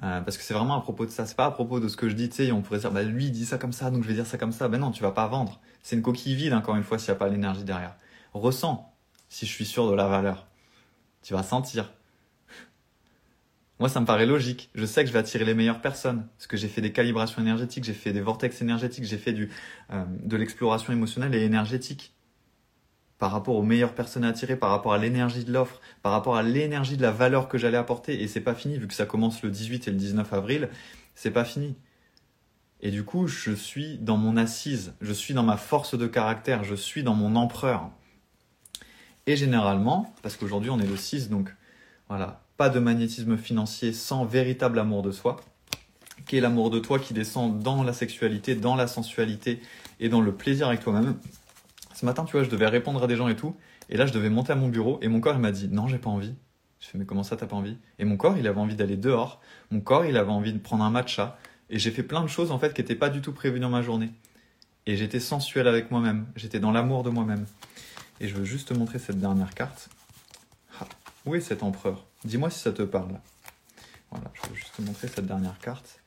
Euh, 0.02 0.20
parce 0.22 0.38
que 0.38 0.42
c'est 0.42 0.54
vraiment 0.54 0.76
à 0.76 0.80
propos 0.80 1.04
de 1.04 1.10
ça. 1.10 1.26
C'est 1.26 1.36
pas 1.36 1.46
à 1.46 1.50
propos 1.50 1.80
de 1.80 1.88
ce 1.88 1.96
que 1.96 2.08
je 2.08 2.14
dis, 2.14 2.28
tu 2.28 2.36
sais, 2.36 2.52
on 2.52 2.62
pourrait 2.62 2.78
dire, 2.78 2.90
bah, 2.90 3.02
lui, 3.02 3.26
il 3.26 3.32
dit 3.32 3.44
ça 3.44 3.58
comme 3.58 3.72
ça, 3.72 3.90
donc 3.90 4.02
je 4.02 4.08
vais 4.08 4.14
dire 4.14 4.26
ça 4.26 4.38
comme 4.38 4.52
ça. 4.52 4.68
Ben 4.68 4.78
non, 4.78 4.90
tu 4.90 5.02
vas 5.02 5.12
pas 5.12 5.26
vendre. 5.26 5.60
C'est 5.82 5.96
une 5.96 6.02
coquille 6.02 6.34
vide, 6.34 6.54
encore 6.54 6.76
une 6.76 6.82
fois, 6.82 6.98
s'il 6.98 7.12
n'y 7.12 7.16
a 7.16 7.18
pas 7.18 7.28
l'énergie 7.28 7.64
derrière. 7.64 7.96
Ressens 8.32 8.92
si 9.28 9.46
je 9.46 9.52
suis 9.52 9.66
sûr 9.66 9.90
de 9.90 9.94
la 9.94 10.08
valeur. 10.08 10.46
Tu 11.22 11.34
vas 11.34 11.42
sentir. 11.42 11.92
Moi, 13.82 13.88
ça 13.88 13.98
me 13.98 14.06
paraît 14.06 14.26
logique. 14.26 14.70
Je 14.76 14.86
sais 14.86 15.02
que 15.02 15.08
je 15.08 15.12
vais 15.12 15.18
attirer 15.18 15.44
les 15.44 15.54
meilleures 15.54 15.80
personnes. 15.80 16.28
Parce 16.36 16.46
que 16.46 16.56
j'ai 16.56 16.68
fait 16.68 16.80
des 16.80 16.92
calibrations 16.92 17.42
énergétiques, 17.42 17.82
j'ai 17.82 17.94
fait 17.94 18.12
des 18.12 18.20
vortex 18.20 18.62
énergétiques, 18.62 19.02
j'ai 19.02 19.18
fait 19.18 19.32
du, 19.32 19.50
euh, 19.90 20.04
de 20.22 20.36
l'exploration 20.36 20.92
émotionnelle 20.92 21.34
et 21.34 21.42
énergétique 21.42 22.14
par 23.18 23.32
rapport 23.32 23.56
aux 23.56 23.64
meilleures 23.64 23.96
personnes 23.96 24.22
à 24.22 24.28
attirer, 24.28 24.54
par 24.54 24.70
rapport 24.70 24.92
à 24.92 24.98
l'énergie 24.98 25.42
de 25.42 25.52
l'offre, 25.52 25.80
par 26.00 26.12
rapport 26.12 26.36
à 26.36 26.44
l'énergie 26.44 26.96
de 26.96 27.02
la 27.02 27.10
valeur 27.10 27.48
que 27.48 27.58
j'allais 27.58 27.76
apporter. 27.76 28.22
Et 28.22 28.28
c'est 28.28 28.40
pas 28.40 28.54
fini, 28.54 28.78
vu 28.78 28.86
que 28.86 28.94
ça 28.94 29.04
commence 29.04 29.42
le 29.42 29.50
18 29.50 29.88
et 29.88 29.90
le 29.90 29.96
19 29.96 30.32
avril, 30.32 30.68
c'est 31.16 31.32
pas 31.32 31.44
fini. 31.44 31.74
Et 32.82 32.92
du 32.92 33.02
coup, 33.02 33.26
je 33.26 33.50
suis 33.50 33.98
dans 33.98 34.16
mon 34.16 34.36
assise, 34.36 34.94
je 35.00 35.12
suis 35.12 35.34
dans 35.34 35.42
ma 35.42 35.56
force 35.56 35.98
de 35.98 36.06
caractère, 36.06 36.62
je 36.62 36.76
suis 36.76 37.02
dans 37.02 37.14
mon 37.14 37.34
empereur. 37.34 37.90
Et 39.26 39.34
généralement, 39.34 40.14
parce 40.22 40.36
qu'aujourd'hui 40.36 40.70
on 40.70 40.78
est 40.78 40.86
le 40.86 40.96
6, 40.96 41.30
donc 41.30 41.52
voilà, 42.08 42.41
pas 42.62 42.70
de 42.70 42.78
magnétisme 42.78 43.36
financier 43.36 43.92
sans 43.92 44.24
véritable 44.24 44.78
amour 44.78 45.02
de 45.02 45.10
soi, 45.10 45.40
qui 46.26 46.36
est 46.36 46.40
l'amour 46.40 46.70
de 46.70 46.78
toi 46.78 47.00
qui 47.00 47.12
descend 47.12 47.58
dans 47.58 47.82
la 47.82 47.92
sexualité, 47.92 48.54
dans 48.54 48.76
la 48.76 48.86
sensualité 48.86 49.60
et 49.98 50.08
dans 50.08 50.20
le 50.20 50.30
plaisir 50.30 50.68
avec 50.68 50.78
toi-même. 50.78 51.16
Ce 51.92 52.06
matin, 52.06 52.24
tu 52.24 52.36
vois, 52.36 52.44
je 52.44 52.50
devais 52.50 52.68
répondre 52.68 53.02
à 53.02 53.08
des 53.08 53.16
gens 53.16 53.26
et 53.26 53.34
tout. 53.34 53.56
Et 53.90 53.96
là, 53.96 54.06
je 54.06 54.12
devais 54.12 54.30
monter 54.30 54.52
à 54.52 54.54
mon 54.54 54.68
bureau 54.68 55.00
et 55.02 55.08
mon 55.08 55.18
corps, 55.18 55.34
il 55.34 55.40
m'a 55.40 55.50
dit 55.50 55.66
Non, 55.72 55.88
j'ai 55.88 55.98
pas 55.98 56.08
envie. 56.08 56.36
Je 56.78 56.86
fais 56.86 56.98
Mais 56.98 57.04
comment 57.04 57.24
ça, 57.24 57.36
t'as 57.36 57.46
pas 57.46 57.56
envie? 57.56 57.78
Et 57.98 58.04
mon 58.04 58.16
corps, 58.16 58.38
il 58.38 58.46
avait 58.46 58.60
envie 58.60 58.76
d'aller 58.76 58.96
dehors. 58.96 59.40
Mon 59.72 59.80
corps, 59.80 60.04
il 60.04 60.16
avait 60.16 60.30
envie 60.30 60.52
de 60.52 60.58
prendre 60.58 60.84
un 60.84 60.90
matcha. 60.90 61.36
Et 61.68 61.80
j'ai 61.80 61.90
fait 61.90 62.04
plein 62.04 62.22
de 62.22 62.28
choses, 62.28 62.52
en 62.52 62.60
fait, 62.60 62.72
qui 62.74 62.80
n'étaient 62.80 62.94
pas 62.94 63.08
du 63.08 63.22
tout 63.22 63.32
prévues 63.32 63.58
dans 63.58 63.70
ma 63.70 63.82
journée. 63.82 64.10
Et 64.86 64.96
j'étais 64.96 65.18
sensuel 65.18 65.66
avec 65.66 65.90
moi-même. 65.90 66.26
J'étais 66.36 66.60
dans 66.60 66.70
l'amour 66.70 67.02
de 67.02 67.10
moi-même. 67.10 67.44
Et 68.20 68.28
je 68.28 68.36
veux 68.36 68.44
juste 68.44 68.68
te 68.68 68.74
montrer 68.74 69.00
cette 69.00 69.18
dernière 69.18 69.52
carte. 69.52 69.88
Ah, 70.80 70.86
où 71.26 71.34
est 71.34 71.40
cet 71.40 71.64
empereur? 71.64 72.06
Dis-moi 72.24 72.50
si 72.50 72.60
ça 72.60 72.72
te 72.72 72.82
parle. 72.82 73.20
Voilà, 74.10 74.30
je 74.34 74.48
veux 74.48 74.54
juste 74.54 74.76
te 74.76 74.82
montrer 74.82 75.08
cette 75.08 75.26
dernière 75.26 75.58
carte. 75.58 76.00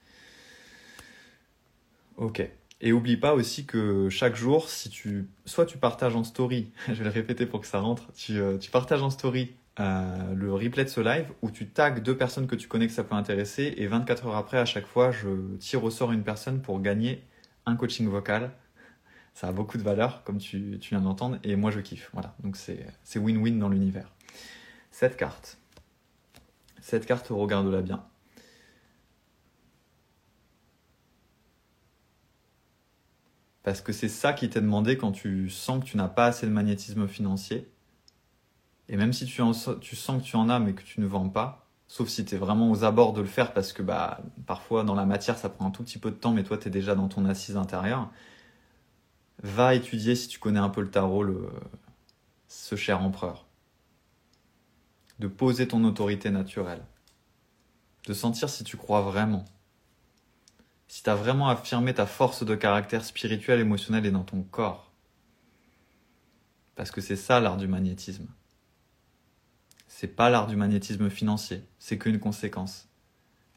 Ok. 2.18 2.48
Et 2.82 2.92
oublie 2.92 3.18
pas 3.18 3.34
aussi 3.34 3.66
que 3.66 4.10
chaque 4.10 4.36
jour, 4.36 4.70
si 4.70 4.90
tu, 4.90 5.28
soit 5.46 5.66
tu 5.66 5.78
partages 5.78 6.16
en 6.16 6.24
story, 6.24 6.72
je 6.88 6.94
vais 6.94 7.06
le 7.06 7.10
répéter 7.10 7.46
pour 7.46 7.62
que 7.62 7.68
ça 7.68 7.80
rentre, 7.80 8.12
tu, 8.14 8.40
euh, 8.40 8.58
partages 8.72 9.02
en 9.02 9.10
story 9.10 9.54
euh, 9.80 10.34
le 10.34 10.54
replay 10.54 10.86
de 10.86 10.90
ce 10.90 11.02
live 11.02 11.32
où 11.42 11.52
tu 11.52 11.68
tags 11.68 12.00
deux 12.00 12.16
personnes 12.16 12.48
que 12.48 12.56
tu 12.56 12.68
connais 12.68 12.88
que 12.88 12.94
ça 12.94 13.04
peut 13.04 13.16
intéresser 13.16 13.74
et 13.78 13.88
24 13.88 14.28
heures 14.28 14.36
après, 14.36 14.58
à 14.58 14.66
chaque 14.66 14.86
fois, 14.86 15.12
je 15.12 15.56
tire 15.58 15.84
au 15.84 15.90
sort 15.90 16.12
une 16.12 16.24
personne 16.24 16.62
pour 16.62 16.82
gagner 16.82 17.24
un 17.66 17.76
coaching 17.76 18.08
vocal. 18.08 18.52
Ça 19.34 19.48
a 19.50 19.52
beaucoup 19.52 19.78
de 19.78 19.84
valeur, 19.84 20.24
comme 20.24 20.38
tu, 20.38 20.78
tu 20.80 20.92
viens 20.92 21.02
d'entendre, 21.02 21.40
et 21.44 21.58
moi 21.58 21.70
je 21.70 21.82
kiffe. 21.82 22.10
Voilà, 22.14 22.36
donc 22.42 22.56
c'est 22.56 23.20
win-win 23.20 23.60
dans 23.60 23.68
l'univers. 23.68 24.14
Cette 24.92 25.18
carte. 25.18 25.58
Cette 26.86 27.08
carte, 27.08 27.30
regarde-la 27.30 27.82
bien. 27.82 28.06
Parce 33.64 33.82
que 33.82 33.92
c'est 33.92 34.08
ça 34.08 34.34
qui 34.34 34.52
t'est 34.52 34.62
demandé 34.62 34.96
quand 34.96 35.12
tu 35.12 35.50
sens 35.50 35.84
que 35.84 35.90
tu 35.90 35.98
n'as 35.98 36.08
pas 36.08 36.28
assez 36.28 36.46
de 36.46 36.52
magnétisme 36.52 37.08
financier. 37.08 37.68
Et 38.88 38.98
même 38.98 39.14
si 39.14 39.26
tu, 39.26 39.42
sens 39.52 39.66
que 39.82 40.22
tu 40.24 40.36
en 40.36 40.48
as 40.48 40.60
mais 40.60 40.74
que 40.74 40.84
tu 40.84 41.02
ne 41.02 41.08
vends 41.08 41.28
pas, 41.28 41.68
sauf 41.88 42.08
si 42.08 42.24
tu 42.24 42.36
es 42.36 42.38
vraiment 42.38 42.70
aux 42.70 42.84
abords 42.84 43.14
de 43.14 43.22
le 43.22 43.28
faire 43.28 43.52
parce 43.56 43.74
que 43.74 43.82
bah, 43.82 44.20
parfois 44.46 44.84
dans 44.84 44.94
la 44.94 45.08
matière 45.08 45.40
ça 45.40 45.50
prend 45.50 45.66
un 45.66 45.72
tout 45.72 45.82
petit 45.84 45.98
peu 45.98 46.12
de 46.12 46.16
temps 46.16 46.34
mais 46.34 46.44
toi 46.44 46.60
tu 46.60 46.68
es 46.68 46.72
déjà 46.72 46.94
dans 46.94 47.08
ton 47.08 47.26
assise 47.26 47.58
intérieure, 47.58 48.12
va 49.42 49.74
étudier 49.74 50.14
si 50.16 50.28
tu 50.28 50.38
connais 50.38 50.60
un 50.60 50.70
peu 50.70 50.82
le 50.82 50.92
tarot, 50.92 51.24
le, 51.24 51.50
ce 52.48 52.76
cher 52.76 53.02
empereur. 53.02 53.45
De 55.20 55.28
poser 55.28 55.68
ton 55.68 55.84
autorité 55.84 56.30
naturelle. 56.30 56.86
De 58.08 58.14
sentir 58.14 58.50
si 58.50 58.64
tu 58.64 58.78
crois 58.78 59.02
vraiment 59.02 59.46
si 60.88 61.04
tu 61.04 61.10
as 61.10 61.16
vraiment 61.16 61.50
affirmé 61.50 61.94
ta 61.94 62.06
force 62.06 62.46
de 62.46 62.56
caractère 62.56 63.04
spirituel, 63.04 63.60
émotionnel 63.60 64.06
et 64.06 64.12
dans 64.12 64.24
ton 64.24 64.44
corps. 64.44 64.92
Parce 66.76 66.92
que 66.92 67.02
c'est 67.02 67.16
ça 67.16 67.40
l'art 67.40 67.58
du 67.58 67.68
magnétisme. 67.68 68.28
C'est 69.88 70.16
pas 70.16 70.30
l'art 70.30 70.48
du 70.48 70.56
magnétisme 70.56 71.10
financier, 71.10 71.64
c'est 71.80 71.98
qu'une 71.98 72.20
conséquence. 72.20 72.90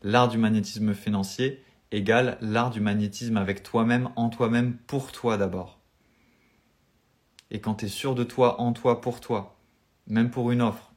L'art 0.03 0.29
du 0.29 0.39
magnétisme 0.39 0.95
financier 0.95 1.63
égale 1.91 2.39
l'art 2.41 2.71
du 2.71 2.81
magnétisme 2.81 3.37
avec 3.37 3.63
toi-même, 3.63 4.11
en 4.17 4.29
toi-même, 4.29 4.77
pour 4.77 5.11
toi 5.11 5.37
d'abord. 5.37 5.81
Et 7.51 7.61
quand 7.61 7.77
tu 7.77 7.87
es 7.87 7.89
sûr 7.89 8.15
de 8.15 8.25
toi, 8.25 8.61
en 8.61 8.73
toi, 8.73 9.01
pour 9.01 9.21
toi, 9.21 9.59
même 10.07 10.31
pour 10.31 10.51
une 10.51 10.63
offre, 10.63 10.88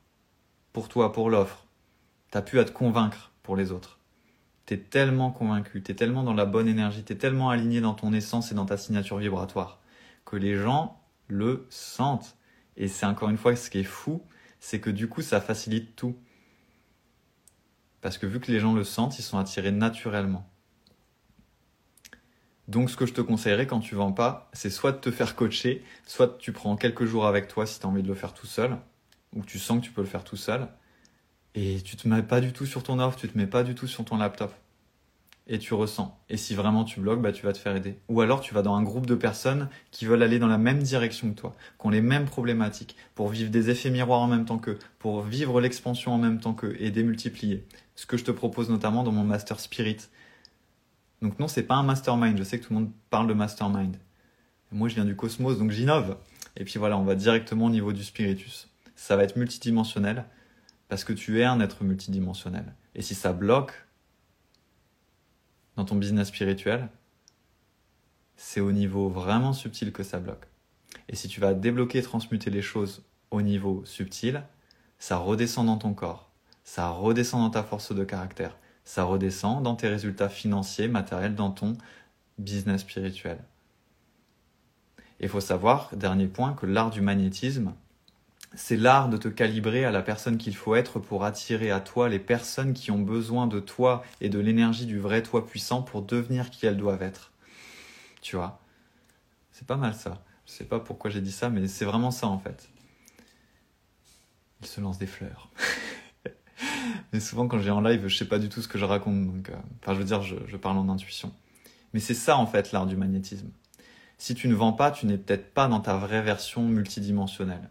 pour 0.73 0.89
toi, 0.89 1.11
pour 1.11 1.29
l'offre, 1.29 1.65
t'as 2.29 2.41
pu 2.41 2.59
à 2.59 2.65
te 2.65 2.71
convaincre 2.71 3.31
pour 3.43 3.55
les 3.55 3.71
autres 3.71 4.01
t'es 4.71 4.77
tellement 4.77 5.31
convaincu, 5.31 5.83
t'es 5.83 5.95
tellement 5.95 6.23
dans 6.23 6.33
la 6.33 6.45
bonne 6.45 6.69
énergie, 6.69 7.03
t'es 7.03 7.15
tellement 7.15 7.49
aligné 7.49 7.81
dans 7.81 7.93
ton 7.93 8.13
essence 8.13 8.53
et 8.53 8.55
dans 8.55 8.65
ta 8.65 8.77
signature 8.77 9.17
vibratoire 9.17 9.81
que 10.23 10.37
les 10.37 10.55
gens 10.55 10.97
le 11.27 11.67
sentent. 11.69 12.37
Et 12.77 12.87
c'est 12.87 13.05
encore 13.05 13.29
une 13.29 13.37
fois 13.37 13.53
ce 13.57 13.69
qui 13.69 13.79
est 13.79 13.83
fou, 13.83 14.23
c'est 14.61 14.79
que 14.79 14.89
du 14.89 15.09
coup, 15.09 15.21
ça 15.21 15.41
facilite 15.41 15.97
tout. 15.97 16.15
Parce 17.99 18.17
que 18.17 18.25
vu 18.25 18.39
que 18.39 18.49
les 18.49 18.61
gens 18.61 18.73
le 18.73 18.85
sentent, 18.85 19.19
ils 19.19 19.23
sont 19.23 19.37
attirés 19.37 19.73
naturellement. 19.73 20.47
Donc 22.69 22.89
ce 22.89 22.95
que 22.95 23.05
je 23.05 23.13
te 23.13 23.19
conseillerais 23.19 23.67
quand 23.67 23.81
tu 23.81 23.95
vends 23.95 24.13
pas, 24.13 24.49
c'est 24.53 24.69
soit 24.69 24.93
de 24.93 24.99
te 24.99 25.11
faire 25.11 25.35
coacher, 25.35 25.83
soit 26.05 26.37
tu 26.37 26.53
prends 26.53 26.77
quelques 26.77 27.03
jours 27.03 27.25
avec 27.25 27.49
toi 27.49 27.65
si 27.65 27.77
tu 27.77 27.85
as 27.85 27.89
envie 27.89 28.03
de 28.03 28.07
le 28.07 28.15
faire 28.15 28.33
tout 28.33 28.47
seul, 28.47 28.77
ou 29.35 29.43
tu 29.43 29.59
sens 29.59 29.79
que 29.79 29.85
tu 29.85 29.91
peux 29.91 30.01
le 30.01 30.07
faire 30.07 30.23
tout 30.23 30.37
seul, 30.37 30.67
et 31.55 31.81
tu 31.81 31.97
te 31.97 32.07
mets 32.07 32.23
pas 32.23 32.41
du 32.41 32.53
tout 32.53 32.65
sur 32.65 32.83
ton 32.83 32.99
offre, 32.99 33.17
tu 33.17 33.27
te 33.27 33.37
mets 33.37 33.47
pas 33.47 33.63
du 33.63 33.75
tout 33.75 33.87
sur 33.87 34.05
ton 34.05 34.17
laptop. 34.17 34.53
Et 35.47 35.59
tu 35.59 35.73
ressens. 35.73 36.17
Et 36.29 36.37
si 36.37 36.55
vraiment 36.55 36.85
tu 36.85 37.01
bloques, 37.01 37.21
bah, 37.21 37.33
tu 37.33 37.45
vas 37.45 37.51
te 37.51 37.57
faire 37.57 37.75
aider. 37.75 37.97
Ou 38.07 38.21
alors 38.21 38.39
tu 38.39 38.53
vas 38.53 38.61
dans 38.61 38.75
un 38.75 38.83
groupe 38.83 39.05
de 39.05 39.15
personnes 39.15 39.69
qui 39.89 40.05
veulent 40.05 40.23
aller 40.23 40.39
dans 40.39 40.47
la 40.47 40.59
même 40.59 40.79
direction 40.79 41.29
que 41.31 41.39
toi, 41.39 41.55
qui 41.79 41.87
ont 41.87 41.89
les 41.89 41.99
mêmes 42.01 42.25
problématiques, 42.25 42.95
pour 43.15 43.27
vivre 43.29 43.49
des 43.49 43.69
effets 43.69 43.89
miroirs 43.89 44.21
en 44.21 44.27
même 44.27 44.45
temps 44.45 44.59
qu'eux, 44.59 44.79
pour 44.99 45.23
vivre 45.23 45.59
l'expansion 45.59 46.13
en 46.13 46.17
même 46.17 46.39
temps 46.39 46.53
qu'eux 46.53 46.77
et 46.79 46.91
démultiplier. 46.91 47.65
Ce 47.95 48.05
que 48.05 48.17
je 48.17 48.23
te 48.23 48.31
propose 48.31 48.69
notamment 48.69 49.03
dans 49.03 49.11
mon 49.11 49.23
Master 49.23 49.59
Spirit. 49.59 49.97
Donc 51.21 51.37
non, 51.37 51.47
c'est 51.47 51.63
pas 51.63 51.75
un 51.75 51.83
mastermind. 51.83 52.37
Je 52.37 52.43
sais 52.43 52.59
que 52.59 52.67
tout 52.67 52.73
le 52.73 52.79
monde 52.79 52.91
parle 53.09 53.27
de 53.27 53.33
mastermind. 53.33 53.97
Moi, 54.71 54.87
je 54.87 54.95
viens 54.95 55.05
du 55.05 55.17
cosmos, 55.17 55.57
donc 55.57 55.71
j'innove. 55.71 56.17
Et 56.55 56.63
puis 56.63 56.79
voilà, 56.79 56.97
on 56.97 57.03
va 57.03 57.15
directement 57.15 57.65
au 57.65 57.69
niveau 57.69 57.91
du 57.91 58.03
spiritus. 58.03 58.70
Ça 59.01 59.15
va 59.15 59.23
être 59.23 59.35
multidimensionnel 59.35 60.25
parce 60.87 61.03
que 61.03 61.11
tu 61.11 61.41
es 61.41 61.43
un 61.43 61.59
être 61.59 61.83
multidimensionnel. 61.83 62.75
Et 62.93 63.01
si 63.01 63.15
ça 63.15 63.33
bloque 63.33 63.73
dans 65.75 65.85
ton 65.85 65.95
business 65.95 66.27
spirituel, 66.27 66.87
c'est 68.35 68.59
au 68.59 68.71
niveau 68.71 69.09
vraiment 69.09 69.53
subtil 69.53 69.91
que 69.91 70.03
ça 70.03 70.19
bloque. 70.19 70.45
Et 71.09 71.15
si 71.15 71.27
tu 71.27 71.41
vas 71.41 71.55
débloquer 71.55 71.97
et 71.97 72.03
transmuter 72.03 72.51
les 72.51 72.61
choses 72.61 73.03
au 73.31 73.41
niveau 73.41 73.83
subtil, 73.85 74.43
ça 74.99 75.17
redescend 75.17 75.65
dans 75.65 75.77
ton 75.77 75.95
corps, 75.95 76.29
ça 76.63 76.89
redescend 76.89 77.41
dans 77.41 77.49
ta 77.49 77.63
force 77.63 77.95
de 77.95 78.03
caractère, 78.03 78.55
ça 78.83 79.03
redescend 79.03 79.63
dans 79.63 79.75
tes 79.75 79.87
résultats 79.87 80.29
financiers, 80.29 80.87
matériels, 80.87 81.33
dans 81.33 81.49
ton 81.49 81.75
business 82.37 82.81
spirituel. 82.81 83.39
Il 85.19 85.27
faut 85.27 85.41
savoir, 85.41 85.89
dernier 85.95 86.27
point, 86.27 86.53
que 86.53 86.67
l'art 86.67 86.91
du 86.91 87.01
magnétisme, 87.01 87.73
c'est 88.53 88.77
l'art 88.77 89.09
de 89.09 89.17
te 89.17 89.27
calibrer 89.27 89.85
à 89.85 89.91
la 89.91 90.01
personne 90.01 90.37
qu'il 90.37 90.55
faut 90.55 90.75
être 90.75 90.99
pour 90.99 91.23
attirer 91.23 91.71
à 91.71 91.79
toi 91.79 92.09
les 92.09 92.19
personnes 92.19 92.73
qui 92.73 92.91
ont 92.91 92.99
besoin 92.99 93.47
de 93.47 93.59
toi 93.59 94.03
et 94.19 94.29
de 94.29 94.39
l'énergie 94.39 94.85
du 94.85 94.99
vrai 94.99 95.23
toi 95.23 95.45
puissant 95.45 95.81
pour 95.81 96.01
devenir 96.01 96.49
qui 96.49 96.65
elles 96.65 96.77
doivent 96.77 97.01
être. 97.01 97.31
Tu 98.21 98.35
vois? 98.35 98.59
C'est 99.51 99.65
pas 99.65 99.77
mal 99.77 99.93
ça. 99.93 100.21
Je 100.45 100.51
sais 100.51 100.65
pas 100.65 100.79
pourquoi 100.79 101.09
j'ai 101.09 101.21
dit 101.21 101.31
ça, 101.31 101.49
mais 101.49 101.67
c'est 101.67 101.85
vraiment 101.85 102.11
ça 102.11 102.27
en 102.27 102.39
fait. 102.39 102.69
Il 104.61 104.67
se 104.67 104.81
lance 104.81 104.97
des 104.97 105.07
fleurs. 105.07 105.49
mais 107.13 107.21
souvent 107.21 107.47
quand 107.47 107.59
j'ai 107.59 107.71
en 107.71 107.81
live, 107.81 108.07
je 108.07 108.17
sais 108.17 108.27
pas 108.27 108.39
du 108.39 108.49
tout 108.49 108.61
ce 108.61 108.67
que 108.67 108.77
je 108.77 108.85
raconte. 108.85 109.49
Euh, 109.49 109.55
enfin, 109.81 109.93
je 109.93 109.99
veux 109.99 110.05
dire, 110.05 110.21
je 110.21 110.57
parle 110.57 110.77
en 110.77 110.89
intuition. 110.89 111.33
Mais 111.93 112.01
c'est 112.01 112.13
ça 112.13 112.37
en 112.37 112.45
fait 112.45 112.73
l'art 112.73 112.85
du 112.85 112.97
magnétisme. 112.97 113.49
Si 114.17 114.35
tu 114.35 114.47
ne 114.49 114.55
vends 114.55 114.73
pas, 114.73 114.91
tu 114.91 115.05
n'es 115.05 115.17
peut-être 115.17 115.53
pas 115.53 115.67
dans 115.67 115.79
ta 115.79 115.95
vraie 115.95 116.21
version 116.21 116.63
multidimensionnelle. 116.67 117.69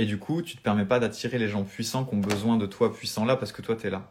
Et 0.00 0.06
du 0.06 0.18
coup, 0.18 0.40
tu 0.40 0.56
te 0.56 0.62
permets 0.62 0.86
pas 0.86 0.98
d'attirer 0.98 1.36
les 1.36 1.46
gens 1.46 1.62
puissants 1.62 2.06
qui 2.06 2.14
ont 2.14 2.20
besoin 2.20 2.56
de 2.56 2.64
toi 2.64 2.90
puissant 2.90 3.26
là 3.26 3.36
parce 3.36 3.52
que 3.52 3.60
toi, 3.60 3.76
tu 3.76 3.86
es 3.86 3.90
là. 3.90 4.10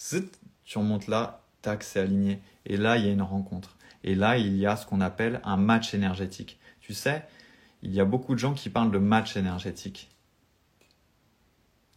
Zut, 0.00 0.40
tu 0.64 0.78
remontes 0.78 1.08
là, 1.08 1.42
tac, 1.60 1.82
c'est 1.82 2.00
aligné. 2.00 2.40
Et 2.64 2.78
là, 2.78 2.96
il 2.96 3.04
y 3.04 3.10
a 3.10 3.12
une 3.12 3.20
rencontre. 3.20 3.76
Et 4.02 4.14
là, 4.14 4.38
il 4.38 4.56
y 4.56 4.64
a 4.64 4.76
ce 4.76 4.86
qu'on 4.86 5.02
appelle 5.02 5.42
un 5.44 5.58
match 5.58 5.92
énergétique. 5.92 6.58
Tu 6.80 6.94
sais, 6.94 7.22
il 7.82 7.92
y 7.92 8.00
a 8.00 8.06
beaucoup 8.06 8.32
de 8.32 8.38
gens 8.38 8.54
qui 8.54 8.70
parlent 8.70 8.90
de 8.90 8.96
match 8.96 9.36
énergétique. 9.36 10.08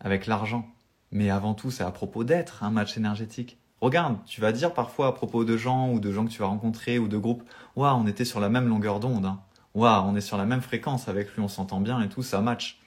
Avec 0.01 0.27
l'argent. 0.27 0.67
Mais 1.11 1.29
avant 1.29 1.53
tout, 1.53 1.71
c'est 1.71 1.85
à 1.85 1.91
propos 1.91 2.25
d'être 2.25 2.65
un 2.65 2.71
match 2.71 2.97
énergétique. 2.97 3.57
Regarde, 3.79 4.17
tu 4.25 4.41
vas 4.41 4.51
dire 4.51 4.73
parfois 4.73 5.07
à 5.07 5.11
propos 5.13 5.45
de 5.45 5.55
gens 5.55 5.93
ou 5.93 6.01
de 6.01 6.11
gens 6.11 6.25
que 6.25 6.31
tu 6.31 6.39
vas 6.39 6.47
rencontrer 6.47 6.99
ou 6.99 7.07
de 7.07 7.17
groupes, 7.17 7.43
waouh, 7.77 8.01
on 8.01 8.05
était 8.05 8.25
sur 8.25 8.41
la 8.41 8.49
même 8.49 8.67
longueur 8.67 8.99
d'onde. 8.99 9.27
Hein. 9.27 9.39
Waouh, 9.75 10.09
on 10.09 10.17
est 10.17 10.19
sur 10.19 10.35
la 10.35 10.45
même 10.45 10.59
fréquence 10.59 11.07
avec 11.07 11.33
lui, 11.33 11.41
on 11.41 11.47
s'entend 11.47 11.79
bien 11.79 12.01
et 12.01 12.09
tout, 12.09 12.21
ça 12.21 12.41
match. 12.41 12.81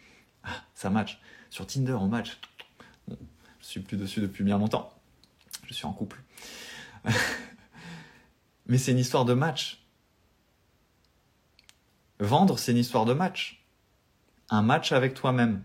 Ah, 0.45 0.63
ça 0.75 0.91
match. 0.91 1.21
Sur 1.51 1.67
Tinder, 1.67 1.93
on 1.93 2.07
match. 2.07 2.39
je 3.09 3.15
suis 3.61 3.81
plus 3.81 3.97
dessus 3.97 4.21
depuis 4.21 4.45
bien 4.45 4.59
longtemps. 4.59 4.93
Je 5.67 5.75
suis 5.75 5.87
en 5.87 5.93
couple. 5.93 6.21
Mais 8.67 8.79
c'est 8.79 8.93
une 8.93 8.99
histoire 8.99 9.25
de 9.25 9.35
match. 9.35 9.85
Vendre, 12.21 12.59
c'est 12.59 12.73
une 12.73 12.79
histoire 12.79 13.05
de 13.05 13.15
match. 13.15 13.65
Un 14.51 14.63
match 14.63 14.93
avec 14.93 15.15
toi-même. 15.15 15.63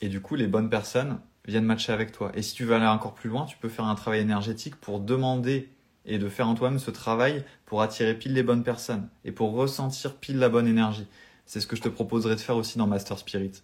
Et 0.00 0.08
du 0.08 0.20
coup, 0.20 0.34
les 0.34 0.46
bonnes 0.46 0.70
personnes 0.70 1.20
viennent 1.46 1.64
matcher 1.64 1.92
avec 1.92 2.12
toi. 2.12 2.30
Et 2.34 2.42
si 2.42 2.54
tu 2.54 2.64
veux 2.64 2.74
aller 2.74 2.86
encore 2.86 3.14
plus 3.14 3.28
loin, 3.30 3.46
tu 3.46 3.56
peux 3.56 3.68
faire 3.68 3.84
un 3.84 3.94
travail 3.94 4.20
énergétique 4.20 4.76
pour 4.76 5.00
demander 5.00 5.70
et 6.04 6.18
de 6.18 6.28
faire 6.28 6.48
en 6.48 6.54
toi-même 6.54 6.78
ce 6.78 6.90
travail 6.90 7.44
pour 7.66 7.82
attirer 7.82 8.14
pile 8.14 8.32
les 8.32 8.42
bonnes 8.42 8.64
personnes 8.64 9.08
et 9.24 9.32
pour 9.32 9.52
ressentir 9.52 10.16
pile 10.16 10.38
la 10.38 10.48
bonne 10.48 10.66
énergie. 10.66 11.06
C'est 11.46 11.60
ce 11.60 11.66
que 11.66 11.76
je 11.76 11.82
te 11.82 11.88
proposerai 11.88 12.34
de 12.34 12.40
faire 12.40 12.56
aussi 12.56 12.78
dans 12.78 12.86
Master 12.86 13.18
Spirit. 13.18 13.60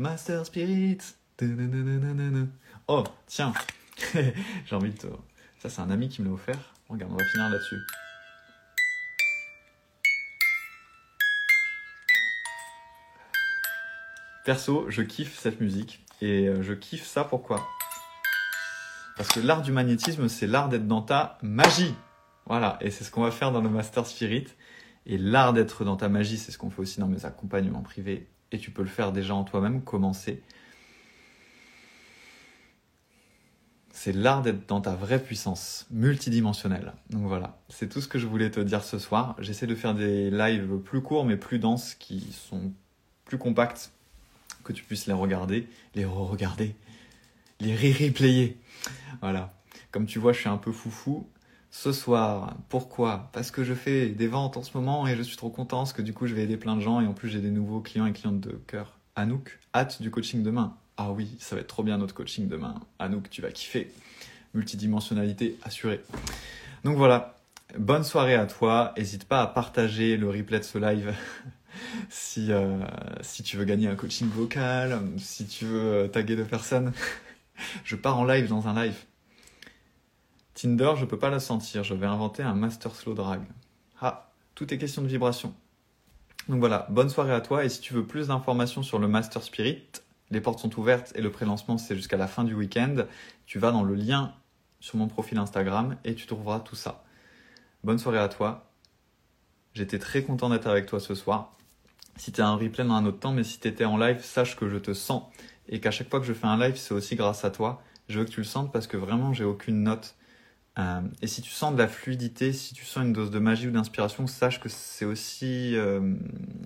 Master 0.00 0.46
Spirit. 0.46 0.98
Oh, 2.86 3.04
tiens. 3.26 3.52
J'ai 4.64 4.76
envie 4.76 4.92
de 4.92 4.96
te... 4.96 5.06
Ça, 5.58 5.68
c'est 5.68 5.80
un 5.80 5.90
ami 5.90 6.08
qui 6.08 6.22
me 6.22 6.28
l'a 6.28 6.34
offert. 6.34 6.74
Regarde, 6.88 7.12
on 7.12 7.16
va 7.16 7.24
finir 7.24 7.48
là-dessus. 7.48 7.80
Perso, 14.44 14.88
je 14.88 15.02
kiffe 15.02 15.36
cette 15.36 15.60
musique. 15.60 16.06
Et 16.20 16.46
euh, 16.46 16.62
je 16.62 16.74
kiffe 16.74 17.04
ça 17.04 17.24
pourquoi? 17.24 17.66
Parce 19.16 19.30
que 19.30 19.40
l'art 19.40 19.62
du 19.62 19.72
magnétisme, 19.72 20.28
c'est 20.28 20.46
l'art 20.46 20.68
d'être 20.68 20.86
dans 20.86 21.02
ta 21.02 21.38
magie. 21.42 21.94
Voilà, 22.46 22.78
et 22.80 22.92
c'est 22.92 23.02
ce 23.02 23.10
qu'on 23.10 23.22
va 23.22 23.32
faire 23.32 23.50
dans 23.50 23.60
le 23.60 23.68
Master 23.68 24.06
Spirit. 24.06 24.46
Et 25.06 25.18
l'art 25.18 25.52
d'être 25.52 25.84
dans 25.84 25.96
ta 25.96 26.08
magie, 26.08 26.38
c'est 26.38 26.52
ce 26.52 26.58
qu'on 26.58 26.70
fait 26.70 26.82
aussi 26.82 27.00
dans 27.00 27.08
mes 27.08 27.24
accompagnements 27.24 27.82
privés 27.82 28.28
et 28.52 28.58
tu 28.58 28.70
peux 28.70 28.82
le 28.82 28.88
faire 28.88 29.12
déjà 29.12 29.34
en 29.34 29.44
toi-même, 29.44 29.82
commencer. 29.82 30.42
C'est 33.90 34.12
l'art 34.12 34.42
d'être 34.42 34.68
dans 34.68 34.80
ta 34.80 34.94
vraie 34.94 35.22
puissance 35.22 35.86
multidimensionnelle. 35.90 36.92
Donc 37.10 37.22
voilà, 37.22 37.58
c'est 37.68 37.88
tout 37.88 38.00
ce 38.00 38.06
que 38.06 38.18
je 38.18 38.26
voulais 38.26 38.50
te 38.50 38.60
dire 38.60 38.84
ce 38.84 38.98
soir. 38.98 39.34
J'essaie 39.40 39.66
de 39.66 39.74
faire 39.74 39.94
des 39.94 40.30
lives 40.30 40.78
plus 40.78 41.02
courts 41.02 41.24
mais 41.24 41.36
plus 41.36 41.58
denses 41.58 41.94
qui 41.94 42.32
sont 42.32 42.72
plus 43.24 43.38
compacts, 43.38 43.90
que 44.64 44.72
tu 44.72 44.84
puisses 44.84 45.06
les 45.06 45.12
regarder, 45.12 45.68
les 45.94 46.04
re-regarder, 46.04 46.74
les 47.60 47.74
re-replayer. 47.74 48.56
Voilà. 49.20 49.52
Comme 49.90 50.06
tu 50.06 50.18
vois, 50.18 50.32
je 50.32 50.40
suis 50.40 50.48
un 50.48 50.58
peu 50.58 50.72
foufou 50.72 51.26
ce 51.70 51.92
soir. 51.92 52.56
Pourquoi? 52.68 53.30
Parce 53.32 53.50
que 53.50 53.64
je 53.64 53.74
fais 53.74 54.08
des 54.08 54.26
ventes 54.26 54.56
en 54.56 54.62
ce 54.62 54.76
moment 54.76 55.06
et 55.06 55.16
je 55.16 55.22
suis 55.22 55.36
trop 55.36 55.50
content 55.50 55.78
parce 55.78 55.92
que 55.92 56.02
du 56.02 56.12
coup 56.12 56.26
je 56.26 56.34
vais 56.34 56.42
aider 56.42 56.56
plein 56.56 56.76
de 56.76 56.80
gens 56.80 57.00
et 57.00 57.06
en 57.06 57.12
plus 57.12 57.28
j'ai 57.28 57.40
des 57.40 57.50
nouveaux 57.50 57.80
clients 57.80 58.06
et 58.06 58.12
clientes 58.12 58.40
de 58.40 58.52
cœur. 58.66 58.98
Anouk, 59.16 59.58
hâte 59.74 60.00
du 60.00 60.10
coaching 60.10 60.42
demain. 60.42 60.76
Ah 60.96 61.12
oui, 61.12 61.36
ça 61.38 61.54
va 61.54 61.60
être 61.60 61.68
trop 61.68 61.82
bien 61.82 61.98
notre 61.98 62.14
coaching 62.14 62.48
demain. 62.48 62.80
Anouk, 62.98 63.30
tu 63.30 63.42
vas 63.42 63.50
kiffer. 63.50 63.92
Multidimensionnalité 64.54 65.58
assurée. 65.62 66.00
Donc 66.84 66.96
voilà, 66.96 67.36
bonne 67.78 68.04
soirée 68.04 68.34
à 68.34 68.46
toi. 68.46 68.94
N'hésite 68.96 69.24
pas 69.24 69.42
à 69.42 69.46
partager 69.46 70.16
le 70.16 70.28
replay 70.28 70.58
de 70.58 70.64
ce 70.64 70.78
live 70.78 71.14
si, 72.08 72.50
euh, 72.52 72.78
si 73.20 73.42
tu 73.42 73.56
veux 73.56 73.64
gagner 73.64 73.88
un 73.88 73.94
coaching 73.94 74.28
vocal, 74.28 75.00
si 75.18 75.46
tu 75.46 75.66
veux 75.66 75.92
euh, 75.92 76.08
taguer 76.08 76.36
de 76.36 76.44
personnes. 76.44 76.92
je 77.84 77.96
pars 77.96 78.18
en 78.18 78.24
live 78.24 78.48
dans 78.48 78.68
un 78.68 78.84
live. 78.84 78.96
Tinder, 80.60 80.94
je 80.96 81.04
peux 81.04 81.20
pas 81.20 81.30
la 81.30 81.38
sentir. 81.38 81.84
Je 81.84 81.94
vais 81.94 82.06
inventer 82.06 82.42
un 82.42 82.54
master 82.54 82.92
slow 82.92 83.14
drag. 83.14 83.42
Ah, 84.00 84.32
tout 84.56 84.74
est 84.74 84.78
question 84.78 85.02
de 85.02 85.06
vibration. 85.06 85.54
Donc 86.48 86.58
voilà, 86.58 86.88
bonne 86.90 87.08
soirée 87.08 87.32
à 87.32 87.40
toi. 87.40 87.64
Et 87.64 87.68
si 87.68 87.80
tu 87.80 87.94
veux 87.94 88.04
plus 88.04 88.26
d'informations 88.26 88.82
sur 88.82 88.98
le 88.98 89.06
Master 89.06 89.40
Spirit, 89.40 89.84
les 90.30 90.40
portes 90.40 90.58
sont 90.58 90.76
ouvertes 90.76 91.12
et 91.14 91.22
le 91.22 91.30
pré-lancement 91.30 91.78
c'est 91.78 91.94
jusqu'à 91.94 92.16
la 92.16 92.26
fin 92.26 92.42
du 92.42 92.54
week-end. 92.54 93.04
Tu 93.46 93.60
vas 93.60 93.70
dans 93.70 93.84
le 93.84 93.94
lien 93.94 94.34
sur 94.80 94.96
mon 94.96 95.06
profil 95.06 95.38
Instagram 95.38 95.96
et 96.04 96.16
tu 96.16 96.26
trouveras 96.26 96.58
tout 96.58 96.74
ça. 96.74 97.04
Bonne 97.84 98.00
soirée 98.00 98.18
à 98.18 98.28
toi. 98.28 98.72
J'étais 99.74 100.00
très 100.00 100.24
content 100.24 100.50
d'être 100.50 100.66
avec 100.66 100.86
toi 100.86 100.98
ce 100.98 101.14
soir. 101.14 101.56
Si 102.16 102.32
tu 102.32 102.40
as 102.40 102.48
un 102.48 102.56
replay 102.56 102.82
dans 102.82 102.94
un 102.94 103.06
autre 103.06 103.20
temps, 103.20 103.32
mais 103.32 103.44
si 103.44 103.60
tu 103.60 103.68
étais 103.68 103.84
en 103.84 103.96
live, 103.96 104.24
sache 104.24 104.56
que 104.56 104.68
je 104.68 104.78
te 104.78 104.92
sens 104.92 105.22
et 105.68 105.78
qu'à 105.78 105.92
chaque 105.92 106.10
fois 106.10 106.18
que 106.18 106.26
je 106.26 106.32
fais 106.32 106.48
un 106.48 106.58
live, 106.58 106.74
c'est 106.76 106.94
aussi 106.94 107.14
grâce 107.14 107.44
à 107.44 107.50
toi. 107.50 107.80
Je 108.08 108.18
veux 108.18 108.24
que 108.24 108.30
tu 108.30 108.40
le 108.40 108.44
sentes 108.44 108.72
parce 108.72 108.88
que 108.88 108.96
vraiment, 108.96 109.32
j'ai 109.32 109.44
aucune 109.44 109.84
note. 109.84 110.16
Euh, 110.78 111.00
et 111.22 111.26
si 111.26 111.42
tu 111.42 111.50
sens 111.50 111.72
de 111.72 111.78
la 111.78 111.88
fluidité, 111.88 112.52
si 112.52 112.72
tu 112.72 112.84
sens 112.84 113.04
une 113.04 113.12
dose 113.12 113.30
de 113.30 113.38
magie 113.40 113.66
ou 113.66 113.70
d'inspiration, 113.72 114.26
sache 114.26 114.60
que 114.60 114.68
c'est 114.68 115.04
aussi 115.04 115.74
euh, 115.76 116.14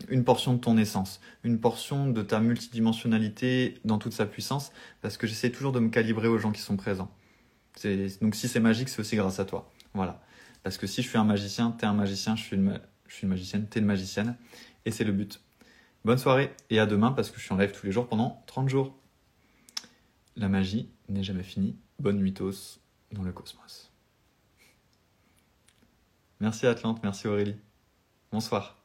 une 0.09 0.25
portion 0.25 0.53
de 0.53 0.59
ton 0.59 0.77
essence, 0.77 1.21
une 1.45 1.59
portion 1.59 2.11
de 2.11 2.21
ta 2.21 2.41
multidimensionnalité 2.41 3.81
dans 3.85 3.99
toute 3.99 4.13
sa 4.13 4.27
puissance, 4.27 4.71
parce 5.01 5.17
que 5.17 5.27
j'essaie 5.27 5.51
toujours 5.51 5.73
de 5.73 5.81
me 5.81 5.89
calibrer 5.89 6.29
aux 6.29 6.39
gens 6.39 6.53
qui 6.53 6.61
sont 6.61 6.77
présents. 6.77 7.11
Donc 8.21 8.35
si 8.35 8.49
c'est 8.49 8.61
magique, 8.61 8.91
c'est 8.91 9.01
aussi 9.01 9.17
grâce 9.17 9.41
à 9.41 9.47
toi. 9.47 9.71
Voilà. 9.95 10.23
Parce 10.63 10.77
que 10.77 10.87
si 10.87 11.03
je 11.03 11.09
suis 11.09 11.19
un 11.19 11.25
magicien, 11.25 11.71
t'es 11.71 11.87
un 11.87 11.95
magicien, 11.95 12.37
je 12.37 12.43
suis, 12.43 12.59
Je 13.09 13.15
suis 13.15 13.25
une 13.25 13.31
magicienne, 13.31 13.67
t'es 13.67 13.81
une 13.81 13.87
magicienne. 13.87 14.37
Et 14.85 14.91
c'est 14.91 15.05
le 15.05 15.13
but. 15.13 15.41
Bonne 16.05 16.19
soirée 16.19 16.53
et 16.69 16.79
à 16.79 16.87
demain 16.87 17.13
parce 17.13 17.31
que 17.31 17.39
je 17.39 17.45
suis 17.45 17.55
en 17.55 17.57
live 17.57 17.73
tous 17.73 17.87
les 17.87 17.93
jours 17.93 18.09
pendant 18.09 18.43
30 18.47 18.69
jours. 18.69 18.95
La 20.37 20.49
magie 20.49 20.91
n'est 21.09 21.25
jamais 21.25 21.45
finie. 21.45 21.77
Bonne 21.99 22.19
nuitos 22.19 22.81
dans 23.13 23.23
le 23.23 23.33
cosmos. 23.33 23.92
Merci 26.43 26.67
Atlante, 26.67 27.01
merci 27.05 27.29
Aurélie. 27.29 27.57
Bonsoir. 28.33 28.82